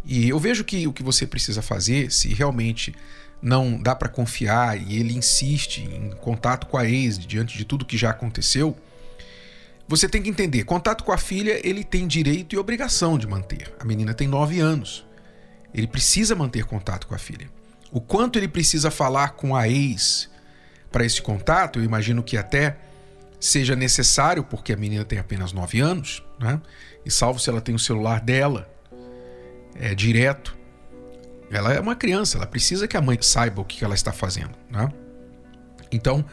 E 0.05 0.29
eu 0.29 0.39
vejo 0.39 0.63
que 0.63 0.87
o 0.87 0.93
que 0.93 1.03
você 1.03 1.27
precisa 1.27 1.63
fazer, 1.63 2.13
se 2.13 2.29
realmente 2.35 2.95
não 3.43 3.77
dá 3.77 3.95
para 3.95 4.09
confiar 4.09 4.81
e 4.81 4.97
ele 4.99 5.15
insiste 5.15 5.83
em 5.83 6.11
contato 6.13 6.67
com 6.69 6.79
a 6.79 6.89
ex 6.89 7.19
diante 7.19 7.59
de 7.59 7.65
tudo 7.65 7.85
que 7.85 7.99
já 7.99 8.11
aconteceu, 8.11 8.77
você 9.89 10.09
tem 10.09 10.23
que 10.23 10.31
entender, 10.31 10.65
contato 10.65 11.03
com 11.03 11.13
a 11.13 11.19
filha 11.19 11.61
ele 11.67 11.83
tem 11.83 12.07
direito 12.07 12.55
e 12.55 12.59
obrigação 12.59 13.19
de 13.19 13.27
manter. 13.27 13.75
A 13.81 13.85
menina 13.85 14.15
tem 14.15 14.29
nove 14.29 14.61
anos. 14.61 15.05
Ele 15.75 15.87
precisa 15.87 16.35
manter 16.35 16.65
contato 16.65 17.07
com 17.07 17.15
a 17.15 17.19
filha. 17.19 17.51
O 17.91 18.01
quanto 18.01 18.39
ele 18.39 18.49
precisa 18.49 18.91
falar 18.91 19.31
com 19.31 19.57
a 19.57 19.69
ex 19.69 20.31
para 20.91 21.05
esse 21.05 21.21
contato, 21.21 21.79
eu 21.79 21.85
imagino 21.85 22.23
que 22.23 22.37
até 22.37 22.77
seja 23.41 23.75
necessário, 23.75 24.45
porque 24.45 24.73
a 24.73 24.77
menina 24.77 25.05
tem 25.05 25.19
apenas 25.19 25.53
9 25.53 25.81
anos, 25.81 26.23
né? 26.39 26.61
E 27.05 27.11
salvo 27.11 27.41
se 27.41 27.51
ela 27.51 27.61
tem 27.61 27.75
o 27.75 27.79
celular 27.79 28.21
dela, 28.21 28.71
é 29.75 29.95
direto. 29.95 30.57
Ela 31.53 31.75
é 31.75 31.81
uma 31.81 31.95
criança, 31.95 32.39
ela 32.39 32.47
precisa 32.47 32.89
que 32.89 32.97
a 32.97 33.01
mãe 33.01 33.19
saiba 33.21 33.61
o 33.61 33.65
que 33.65 33.85
ela 33.85 33.95
está 33.95 34.13
fazendo, 34.13 34.53
né? 34.71 34.89
Então, 35.91 36.25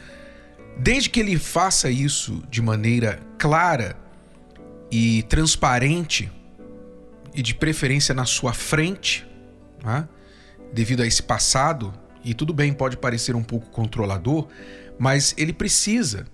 desde 0.77 1.09
que 1.09 1.19
ele 1.19 1.37
faça 1.37 1.89
isso 1.89 2.41
de 2.49 2.61
maneira 2.61 3.19
clara 3.37 3.97
e 4.89 5.23
transparente, 5.23 6.31
e 7.33 7.41
de 7.41 7.53
preferência 7.53 8.15
na 8.15 8.25
sua 8.25 8.53
frente, 8.53 9.27
né? 9.83 10.07
devido 10.73 11.01
a 11.01 11.07
esse 11.07 11.21
passado, 11.21 11.93
e 12.23 12.33
tudo 12.33 12.53
bem, 12.53 12.73
pode 12.73 12.97
parecer 12.97 13.35
um 13.35 13.43
pouco 13.43 13.69
controlador, 13.69 14.47
mas 14.97 15.33
ele 15.37 15.53
precisa 15.53 16.25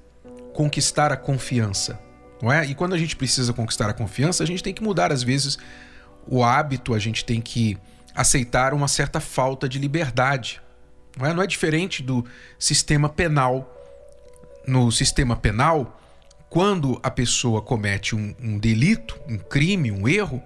conquistar 0.53 1.11
a 1.11 1.17
confiança, 1.17 1.99
não 2.41 2.51
é? 2.51 2.65
E 2.65 2.73
quando 2.73 2.93
a 2.93 2.97
gente 2.97 3.15
precisa 3.15 3.53
conquistar 3.53 3.89
a 3.89 3.93
confiança, 3.93 4.43
a 4.43 4.47
gente 4.47 4.63
tem 4.63 4.73
que 4.73 4.81
mudar 4.81 5.11
às 5.11 5.21
vezes 5.21 5.57
o 6.27 6.43
hábito, 6.43 6.93
a 6.93 6.99
gente 6.99 7.23
tem 7.23 7.39
que 7.39 7.77
aceitar 8.15 8.73
uma 8.73 8.87
certa 8.87 9.19
falta 9.19 9.67
de 9.67 9.77
liberdade. 9.77 10.61
Não 11.17 11.25
é, 11.25 11.33
não 11.33 11.43
é 11.43 11.47
diferente 11.47 12.01
do 12.01 12.25
sistema 12.57 13.09
penal. 13.09 13.71
No 14.67 14.91
sistema 14.91 15.35
penal, 15.35 15.99
quando 16.49 16.99
a 17.03 17.11
pessoa 17.11 17.61
comete 17.61 18.15
um, 18.15 18.33
um 18.41 18.57
delito, 18.57 19.19
um 19.27 19.37
crime, 19.37 19.91
um 19.91 20.07
erro, 20.07 20.41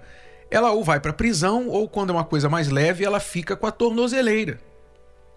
ela 0.50 0.72
ou 0.72 0.82
vai 0.82 0.98
para 0.98 1.12
prisão 1.12 1.68
ou 1.68 1.88
quando 1.88 2.10
é 2.10 2.12
uma 2.12 2.24
coisa 2.24 2.48
mais 2.48 2.68
leve, 2.68 3.04
ela 3.04 3.20
fica 3.20 3.56
com 3.56 3.66
a 3.66 3.70
tornozeleira. 3.70 4.58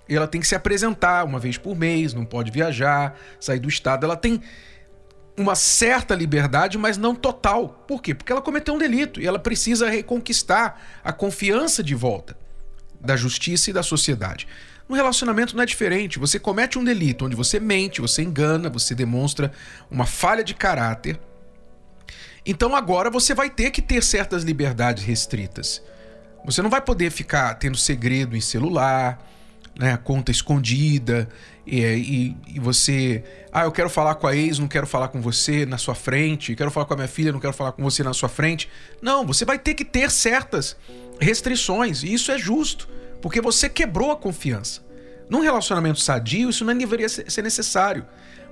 E 0.09 0.15
ela 0.15 0.27
tem 0.27 0.41
que 0.41 0.47
se 0.47 0.55
apresentar 0.55 1.23
uma 1.23 1.39
vez 1.39 1.57
por 1.57 1.75
mês, 1.75 2.13
não 2.13 2.25
pode 2.25 2.51
viajar, 2.51 3.17
sair 3.39 3.59
do 3.59 3.69
estado. 3.69 4.05
Ela 4.05 4.17
tem 4.17 4.41
uma 5.37 5.55
certa 5.55 6.15
liberdade, 6.15 6.77
mas 6.77 6.97
não 6.97 7.15
total. 7.15 7.83
Por 7.87 8.01
quê? 8.01 8.13
Porque 8.13 8.31
ela 8.31 8.41
cometeu 8.41 8.73
um 8.73 8.77
delito 8.77 9.19
e 9.19 9.25
ela 9.25 9.39
precisa 9.39 9.89
reconquistar 9.89 10.81
a 11.03 11.11
confiança 11.11 11.83
de 11.83 11.95
volta 11.95 12.37
da 12.99 13.15
justiça 13.15 13.69
e 13.69 13.73
da 13.73 13.83
sociedade. 13.83 14.47
No 14.87 14.95
relacionamento 14.95 15.55
não 15.55 15.63
é 15.63 15.65
diferente. 15.65 16.19
Você 16.19 16.39
comete 16.39 16.77
um 16.77 16.83
delito 16.83 17.25
onde 17.25 17.35
você 17.35 17.59
mente, 17.59 18.01
você 18.01 18.21
engana, 18.21 18.69
você 18.69 18.93
demonstra 18.93 19.51
uma 19.89 20.05
falha 20.05 20.43
de 20.43 20.53
caráter 20.53 21.19
então 22.45 22.75
agora 22.75 23.09
você 23.09 23.33
vai 23.33 23.49
ter 23.49 23.71
que 23.71 23.81
ter 23.81 24.03
certas 24.03 24.43
liberdades 24.43 25.03
restritas. 25.03 25.81
Você 26.45 26.61
não 26.61 26.69
vai 26.69 26.81
poder 26.81 27.09
ficar 27.09 27.53
tendo 27.55 27.77
segredo 27.77 28.35
em 28.35 28.41
celular, 28.41 29.17
né, 29.77 29.97
conta 29.97 30.31
escondida, 30.31 31.27
e, 31.65 31.81
e, 31.81 32.37
e, 32.55 32.59
você. 32.59 33.23
Ah, 33.51 33.63
eu 33.63 33.71
quero 33.71 33.89
falar 33.89 34.15
com 34.15 34.27
a 34.27 34.35
ex, 34.35 34.59
não 34.59 34.67
quero 34.67 34.85
falar 34.85 35.07
com 35.07 35.21
você 35.21 35.65
na 35.65 35.77
sua 35.77 35.95
frente, 35.95 36.55
quero 36.55 36.69
falar 36.69 36.85
com 36.85 36.93
a 36.93 36.97
minha 36.97 37.07
filha, 37.07 37.31
não 37.31 37.39
quero 37.39 37.53
falar 37.53 37.71
com 37.71 37.81
você 37.81 38.03
na 38.03 38.13
sua 38.13 38.29
frente. 38.29 38.69
Não, 39.01 39.25
você 39.25 39.45
vai 39.45 39.57
ter 39.57 39.73
que 39.73 39.85
ter 39.85 40.11
certas 40.11 40.75
restrições, 41.19 42.03
e 42.03 42.13
isso 42.13 42.31
é 42.31 42.37
justo, 42.37 42.87
porque 43.21 43.41
você 43.41 43.69
quebrou 43.69 44.11
a 44.11 44.15
confiança. 44.15 44.81
Num 45.29 45.39
relacionamento 45.39 45.99
sadio, 45.99 46.49
isso 46.49 46.65
não 46.65 46.77
deveria 46.77 47.07
ser 47.07 47.41
necessário. 47.41 48.05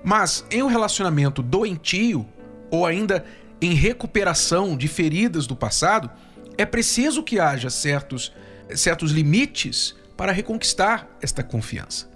Mas 0.03 0.45
em 0.49 0.63
um 0.63 0.67
relacionamento 0.67 1.43
doentio, 1.43 2.27
ou 2.71 2.85
ainda 2.85 3.23
em 3.61 3.73
recuperação 3.73 4.75
de 4.75 4.87
feridas 4.87 5.45
do 5.45 5.55
passado, 5.55 6.09
é 6.57 6.65
preciso 6.65 7.21
que 7.21 7.39
haja 7.39 7.69
certos, 7.69 8.31
certos 8.73 9.11
limites 9.11 9.95
para 10.21 10.31
reconquistar 10.31 11.17
esta 11.19 11.41
confiança. 11.41 12.07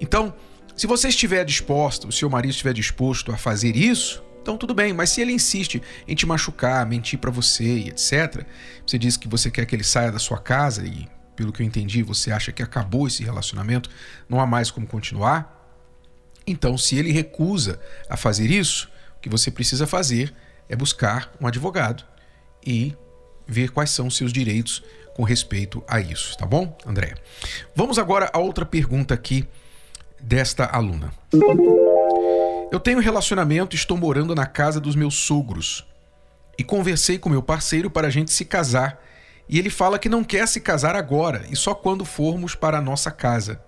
Então, 0.00 0.34
se 0.74 0.86
você 0.86 1.08
estiver 1.08 1.44
disposto, 1.44 2.08
o 2.08 2.12
seu 2.12 2.30
marido 2.30 2.52
estiver 2.52 2.72
disposto 2.72 3.30
a 3.30 3.36
fazer 3.36 3.76
isso, 3.76 4.24
então 4.40 4.56
tudo 4.56 4.72
bem, 4.72 4.94
mas 4.94 5.10
se 5.10 5.20
ele 5.20 5.30
insiste 5.30 5.82
em 6.08 6.14
te 6.14 6.24
machucar, 6.24 6.86
mentir 6.86 7.18
para 7.18 7.30
você 7.30 7.64
e 7.64 7.88
etc, 7.90 8.46
você 8.86 8.96
diz 8.96 9.18
que 9.18 9.28
você 9.28 9.50
quer 9.50 9.66
que 9.66 9.76
ele 9.76 9.84
saia 9.84 10.10
da 10.10 10.18
sua 10.18 10.38
casa 10.38 10.86
e, 10.86 11.06
pelo 11.36 11.52
que 11.52 11.60
eu 11.60 11.66
entendi, 11.66 12.02
você 12.02 12.32
acha 12.32 12.50
que 12.50 12.62
acabou 12.62 13.06
esse 13.06 13.22
relacionamento, 13.22 13.90
não 14.26 14.40
há 14.40 14.46
mais 14.46 14.70
como 14.70 14.86
continuar, 14.86 15.78
então 16.46 16.78
se 16.78 16.96
ele 16.96 17.12
recusa 17.12 17.78
a 18.08 18.16
fazer 18.16 18.50
isso, 18.50 18.90
o 19.18 19.20
que 19.20 19.28
você 19.28 19.50
precisa 19.50 19.86
fazer 19.86 20.34
é 20.66 20.74
buscar 20.74 21.30
um 21.38 21.46
advogado 21.46 22.06
e 22.66 22.96
ver 23.46 23.70
quais 23.70 23.90
são 23.90 24.08
seus 24.08 24.32
direitos 24.32 24.82
com 25.14 25.22
respeito 25.22 25.82
a 25.86 26.00
isso, 26.00 26.36
tá 26.36 26.44
bom, 26.44 26.76
André? 26.84 27.14
Vamos 27.74 27.98
agora 27.98 28.28
a 28.32 28.38
outra 28.38 28.66
pergunta 28.66 29.14
aqui 29.14 29.46
desta 30.20 30.64
aluna. 30.66 31.12
Eu 32.72 32.80
tenho 32.80 32.98
relacionamento 32.98 33.76
e 33.76 33.78
estou 33.78 33.96
morando 33.96 34.34
na 34.34 34.46
casa 34.46 34.80
dos 34.80 34.96
meus 34.96 35.14
sogros. 35.14 35.86
E 36.58 36.64
conversei 36.64 37.18
com 37.18 37.28
meu 37.28 37.42
parceiro 37.42 37.88
para 37.88 38.08
a 38.08 38.10
gente 38.10 38.32
se 38.32 38.44
casar. 38.44 39.00
E 39.48 39.58
ele 39.58 39.70
fala 39.70 39.98
que 39.98 40.08
não 40.08 40.24
quer 40.24 40.48
se 40.48 40.60
casar 40.60 40.96
agora 40.96 41.44
e 41.50 41.54
só 41.54 41.74
quando 41.74 42.04
formos 42.04 42.54
para 42.54 42.78
a 42.78 42.80
nossa 42.80 43.10
casa. 43.10 43.60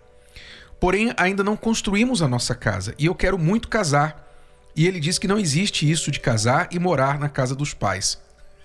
Porém, 0.81 1.13
ainda 1.17 1.45
não 1.45 1.57
construímos 1.57 2.23
a 2.23 2.29
nossa 2.29 2.55
casa 2.55 2.95
e 2.99 3.07
eu 3.07 3.15
quero 3.15 3.39
muito 3.39 3.69
casar. 3.69 4.25
E 4.75 4.87
ele 4.87 4.99
diz 5.01 5.19
que 5.19 5.29
não 5.29 5.39
existe 5.39 5.89
isso 5.91 6.11
de 6.11 6.21
casar 6.21 6.69
e 6.71 6.79
morar 6.79 7.19
na 7.19 7.29
casa 7.29 7.55
dos 7.55 7.73
pais. 7.73 8.21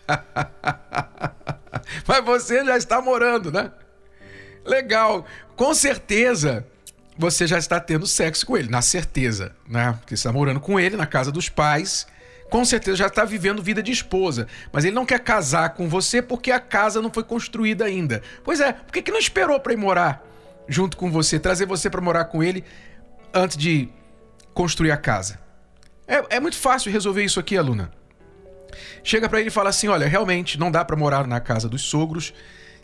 Mas 2.07 2.23
você 2.23 2.63
já 2.65 2.77
está 2.77 3.01
morando, 3.01 3.51
né? 3.51 3.71
Legal. 4.65 5.25
Com 5.55 5.73
certeza 5.73 6.65
você 7.17 7.45
já 7.45 7.57
está 7.57 7.79
tendo 7.79 8.07
sexo 8.07 8.45
com 8.45 8.57
ele, 8.57 8.69
na 8.69 8.81
certeza, 8.81 9.55
né? 9.67 9.93
Porque 9.99 10.15
você 10.15 10.21
está 10.21 10.31
morando 10.31 10.59
com 10.59 10.79
ele 10.79 10.95
na 10.95 11.05
casa 11.05 11.31
dos 11.31 11.49
pais. 11.49 12.07
Com 12.49 12.65
certeza 12.65 12.97
já 12.97 13.07
está 13.07 13.23
vivendo 13.23 13.61
vida 13.61 13.81
de 13.81 13.91
esposa. 13.91 14.47
Mas 14.71 14.83
ele 14.83 14.95
não 14.95 15.05
quer 15.05 15.19
casar 15.19 15.73
com 15.73 15.87
você 15.87 16.21
porque 16.21 16.51
a 16.51 16.59
casa 16.59 17.01
não 17.01 17.11
foi 17.11 17.23
construída 17.23 17.85
ainda. 17.85 18.21
Pois 18.43 18.59
é, 18.59 18.73
por 18.73 18.91
que, 18.91 19.01
que 19.01 19.11
não 19.11 19.19
esperou 19.19 19.59
para 19.59 19.73
ir 19.73 19.77
morar 19.77 20.25
junto 20.67 20.97
com 20.97 21.11
você, 21.11 21.39
trazer 21.39 21.65
você 21.65 21.89
para 21.89 22.01
morar 22.01 22.25
com 22.25 22.43
ele 22.43 22.63
antes 23.33 23.55
de 23.55 23.89
construir 24.53 24.91
a 24.91 24.97
casa? 24.97 25.39
É, 26.07 26.37
é 26.37 26.39
muito 26.39 26.57
fácil 26.57 26.91
resolver 26.91 27.23
isso 27.23 27.39
aqui, 27.39 27.57
aluna. 27.57 27.91
Chega 29.03 29.27
para 29.27 29.39
ele 29.39 29.49
e 29.49 29.51
fala 29.51 29.69
assim: 29.69 29.87
olha, 29.87 30.07
realmente 30.07 30.59
não 30.59 30.71
dá 30.71 30.83
para 30.83 30.95
morar 30.95 31.27
na 31.27 31.39
casa 31.39 31.67
dos 31.67 31.81
sogros 31.81 32.33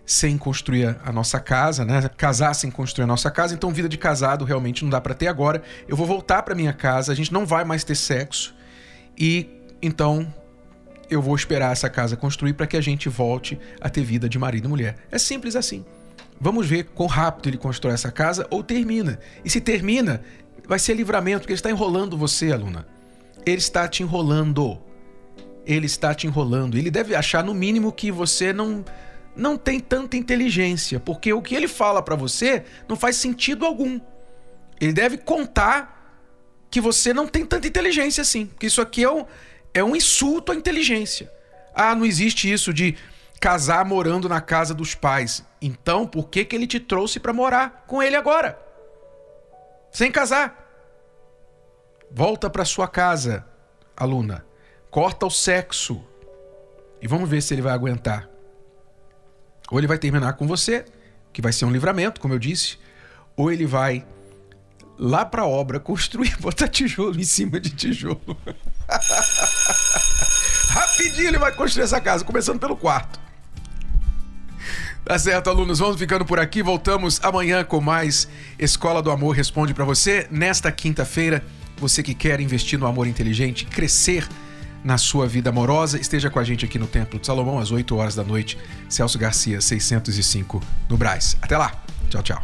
sem 0.05 0.37
construir 0.37 0.97
a 1.03 1.11
nossa 1.11 1.37
casa, 1.39 1.83
né? 1.83 2.09
Casar 2.15 2.53
sem 2.53 2.71
construir 2.71 3.03
a 3.03 3.07
nossa 3.07 3.29
casa, 3.29 3.53
então 3.53 3.71
vida 3.71 3.89
de 3.89 3.97
casado 3.97 4.45
realmente 4.45 4.83
não 4.83 4.89
dá 4.89 5.01
para 5.01 5.13
ter 5.13 5.27
agora. 5.27 5.61
Eu 5.87 5.97
vou 5.97 6.07
voltar 6.07 6.43
para 6.43 6.55
minha 6.55 6.71
casa, 6.71 7.11
a 7.11 7.15
gente 7.15 7.33
não 7.33 7.45
vai 7.45 7.65
mais 7.65 7.83
ter 7.83 7.95
sexo 7.95 8.55
e 9.17 9.49
então 9.81 10.33
eu 11.09 11.21
vou 11.21 11.35
esperar 11.35 11.71
essa 11.71 11.89
casa 11.89 12.15
construir 12.15 12.53
para 12.53 12.67
que 12.67 12.77
a 12.77 12.81
gente 12.81 13.09
volte 13.09 13.59
a 13.81 13.89
ter 13.89 14.01
vida 14.01 14.29
de 14.29 14.39
marido 14.39 14.65
e 14.65 14.69
mulher. 14.69 14.95
É 15.11 15.17
simples 15.17 15.55
assim. 15.55 15.85
Vamos 16.39 16.67
ver 16.67 16.85
quão 16.85 17.07
rápido 17.07 17.49
ele 17.49 17.57
constrói 17.57 17.93
essa 17.93 18.11
casa 18.11 18.45
ou 18.49 18.63
termina. 18.63 19.19
E 19.43 19.49
se 19.49 19.59
termina, 19.59 20.21
vai 20.67 20.79
ser 20.79 20.93
livramento, 20.93 21.41
porque 21.41 21.53
ele 21.53 21.59
está 21.59 21.71
enrolando 21.71 22.17
você, 22.17 22.51
aluna. 22.51 22.85
Ele 23.45 23.57
está 23.57 23.87
te 23.87 24.03
enrolando. 24.03 24.79
Ele 25.67 25.85
está 25.85 26.15
te 26.15 26.25
enrolando. 26.25 26.77
Ele 26.77 26.89
deve 26.89 27.13
achar, 27.13 27.43
no 27.43 27.53
mínimo, 27.53 27.91
que 27.91 28.09
você 28.11 28.53
não 28.53 28.83
não 29.35 29.55
tem 29.55 29.79
tanta 29.79 30.17
inteligência, 30.17 30.99
porque 30.99 31.31
o 31.31 31.43
que 31.43 31.53
ele 31.53 31.67
fala 31.67 32.01
para 32.01 32.15
você 32.15 32.65
não 32.89 32.95
faz 32.95 33.17
sentido 33.17 33.67
algum. 33.67 34.01
Ele 34.81 34.91
deve 34.91 35.19
contar 35.19 35.95
que 36.71 36.81
você 36.81 37.13
não 37.13 37.27
tem 37.27 37.45
tanta 37.45 37.67
inteligência 37.67 38.21
assim, 38.21 38.47
porque 38.47 38.65
isso 38.65 38.81
aqui 38.81 39.03
é 39.03 39.11
um, 39.11 39.25
é 39.75 39.83
um 39.83 39.95
insulto 39.95 40.51
à 40.51 40.55
inteligência. 40.55 41.31
Ah, 41.73 41.93
não 41.93 42.03
existe 42.03 42.51
isso 42.51 42.73
de 42.73 42.97
casar 43.39 43.85
morando 43.85 44.27
na 44.27 44.41
casa 44.41 44.73
dos 44.73 44.95
pais. 44.95 45.45
Então, 45.61 46.07
por 46.07 46.29
que, 46.29 46.43
que 46.43 46.55
ele 46.55 46.65
te 46.65 46.79
trouxe 46.79 47.19
para 47.19 47.31
morar 47.31 47.85
com 47.85 48.01
ele 48.01 48.15
agora? 48.15 48.59
Sem 49.91 50.11
casar. 50.11 50.65
Volta 52.09 52.49
para 52.49 52.65
sua 52.65 52.87
casa, 52.87 53.45
aluna. 53.95 54.46
Corta 54.97 55.27
o 55.27 55.29
sexo. 55.29 56.03
E 56.99 57.07
vamos 57.07 57.29
ver 57.29 57.43
se 57.43 57.53
ele 57.53 57.61
vai 57.61 57.71
aguentar. 57.71 58.27
Ou 59.69 59.77
ele 59.77 59.85
vai 59.85 59.99
terminar 59.99 60.33
com 60.33 60.47
você, 60.47 60.85
que 61.31 61.39
vai 61.39 61.53
ser 61.53 61.65
um 61.65 61.71
livramento, 61.71 62.19
como 62.19 62.33
eu 62.33 62.39
disse, 62.39 62.79
ou 63.35 63.51
ele 63.51 63.67
vai 63.67 64.03
lá 64.97 65.23
para 65.23 65.43
a 65.43 65.47
obra 65.47 65.79
construir, 65.79 66.35
botar 66.41 66.67
tijolo 66.67 67.19
em 67.19 67.23
cima 67.23 67.59
de 67.59 67.69
tijolo. 67.69 68.19
Rapidinho 70.69 71.27
ele 71.27 71.37
vai 71.37 71.51
construir 71.51 71.83
essa 71.83 72.01
casa, 72.01 72.25
começando 72.25 72.59
pelo 72.59 72.75
quarto. 72.75 73.19
Tá 75.05 75.19
certo, 75.19 75.47
alunos, 75.47 75.77
vamos 75.77 75.99
ficando 75.99 76.25
por 76.25 76.39
aqui. 76.39 76.63
Voltamos 76.63 77.19
amanhã 77.21 77.63
com 77.63 77.79
mais 77.79 78.27
Escola 78.57 79.03
do 79.03 79.11
Amor 79.11 79.35
Responde 79.35 79.75
para 79.75 79.85
você. 79.85 80.27
Nesta 80.31 80.71
quinta-feira, 80.71 81.45
você 81.77 82.01
que 82.01 82.15
quer 82.15 82.41
investir 82.41 82.79
no 82.79 82.87
amor 82.87 83.05
inteligente, 83.05 83.67
crescer 83.67 84.27
na 84.83 84.97
sua 84.97 85.27
vida 85.27 85.49
amorosa. 85.49 85.99
Esteja 85.99 86.29
com 86.29 86.39
a 86.39 86.43
gente 86.43 86.65
aqui 86.65 86.77
no 86.79 86.87
Templo 86.87 87.19
de 87.19 87.25
Salomão 87.25 87.59
às 87.59 87.71
8 87.71 87.95
horas 87.95 88.15
da 88.15 88.23
noite. 88.23 88.57
Celso 88.89 89.17
Garcia, 89.17 89.61
605, 89.61 90.61
no 90.89 90.97
Braz. 90.97 91.37
Até 91.41 91.57
lá. 91.57 91.71
Tchau, 92.09 92.23
tchau. 92.23 92.43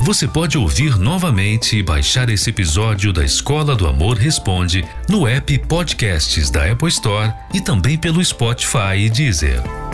Você 0.00 0.26
pode 0.26 0.56
ouvir 0.56 0.96
novamente 0.98 1.76
e 1.76 1.82
baixar 1.82 2.30
esse 2.30 2.48
episódio 2.48 3.12
da 3.12 3.22
Escola 3.22 3.76
do 3.76 3.86
Amor 3.86 4.16
Responde 4.16 4.82
no 5.06 5.26
app 5.26 5.58
Podcasts 5.66 6.50
da 6.50 6.70
Apple 6.70 6.88
Store 6.88 7.32
e 7.52 7.60
também 7.60 7.98
pelo 7.98 8.24
Spotify 8.24 8.96
e 8.96 9.10
Deezer. 9.10 9.87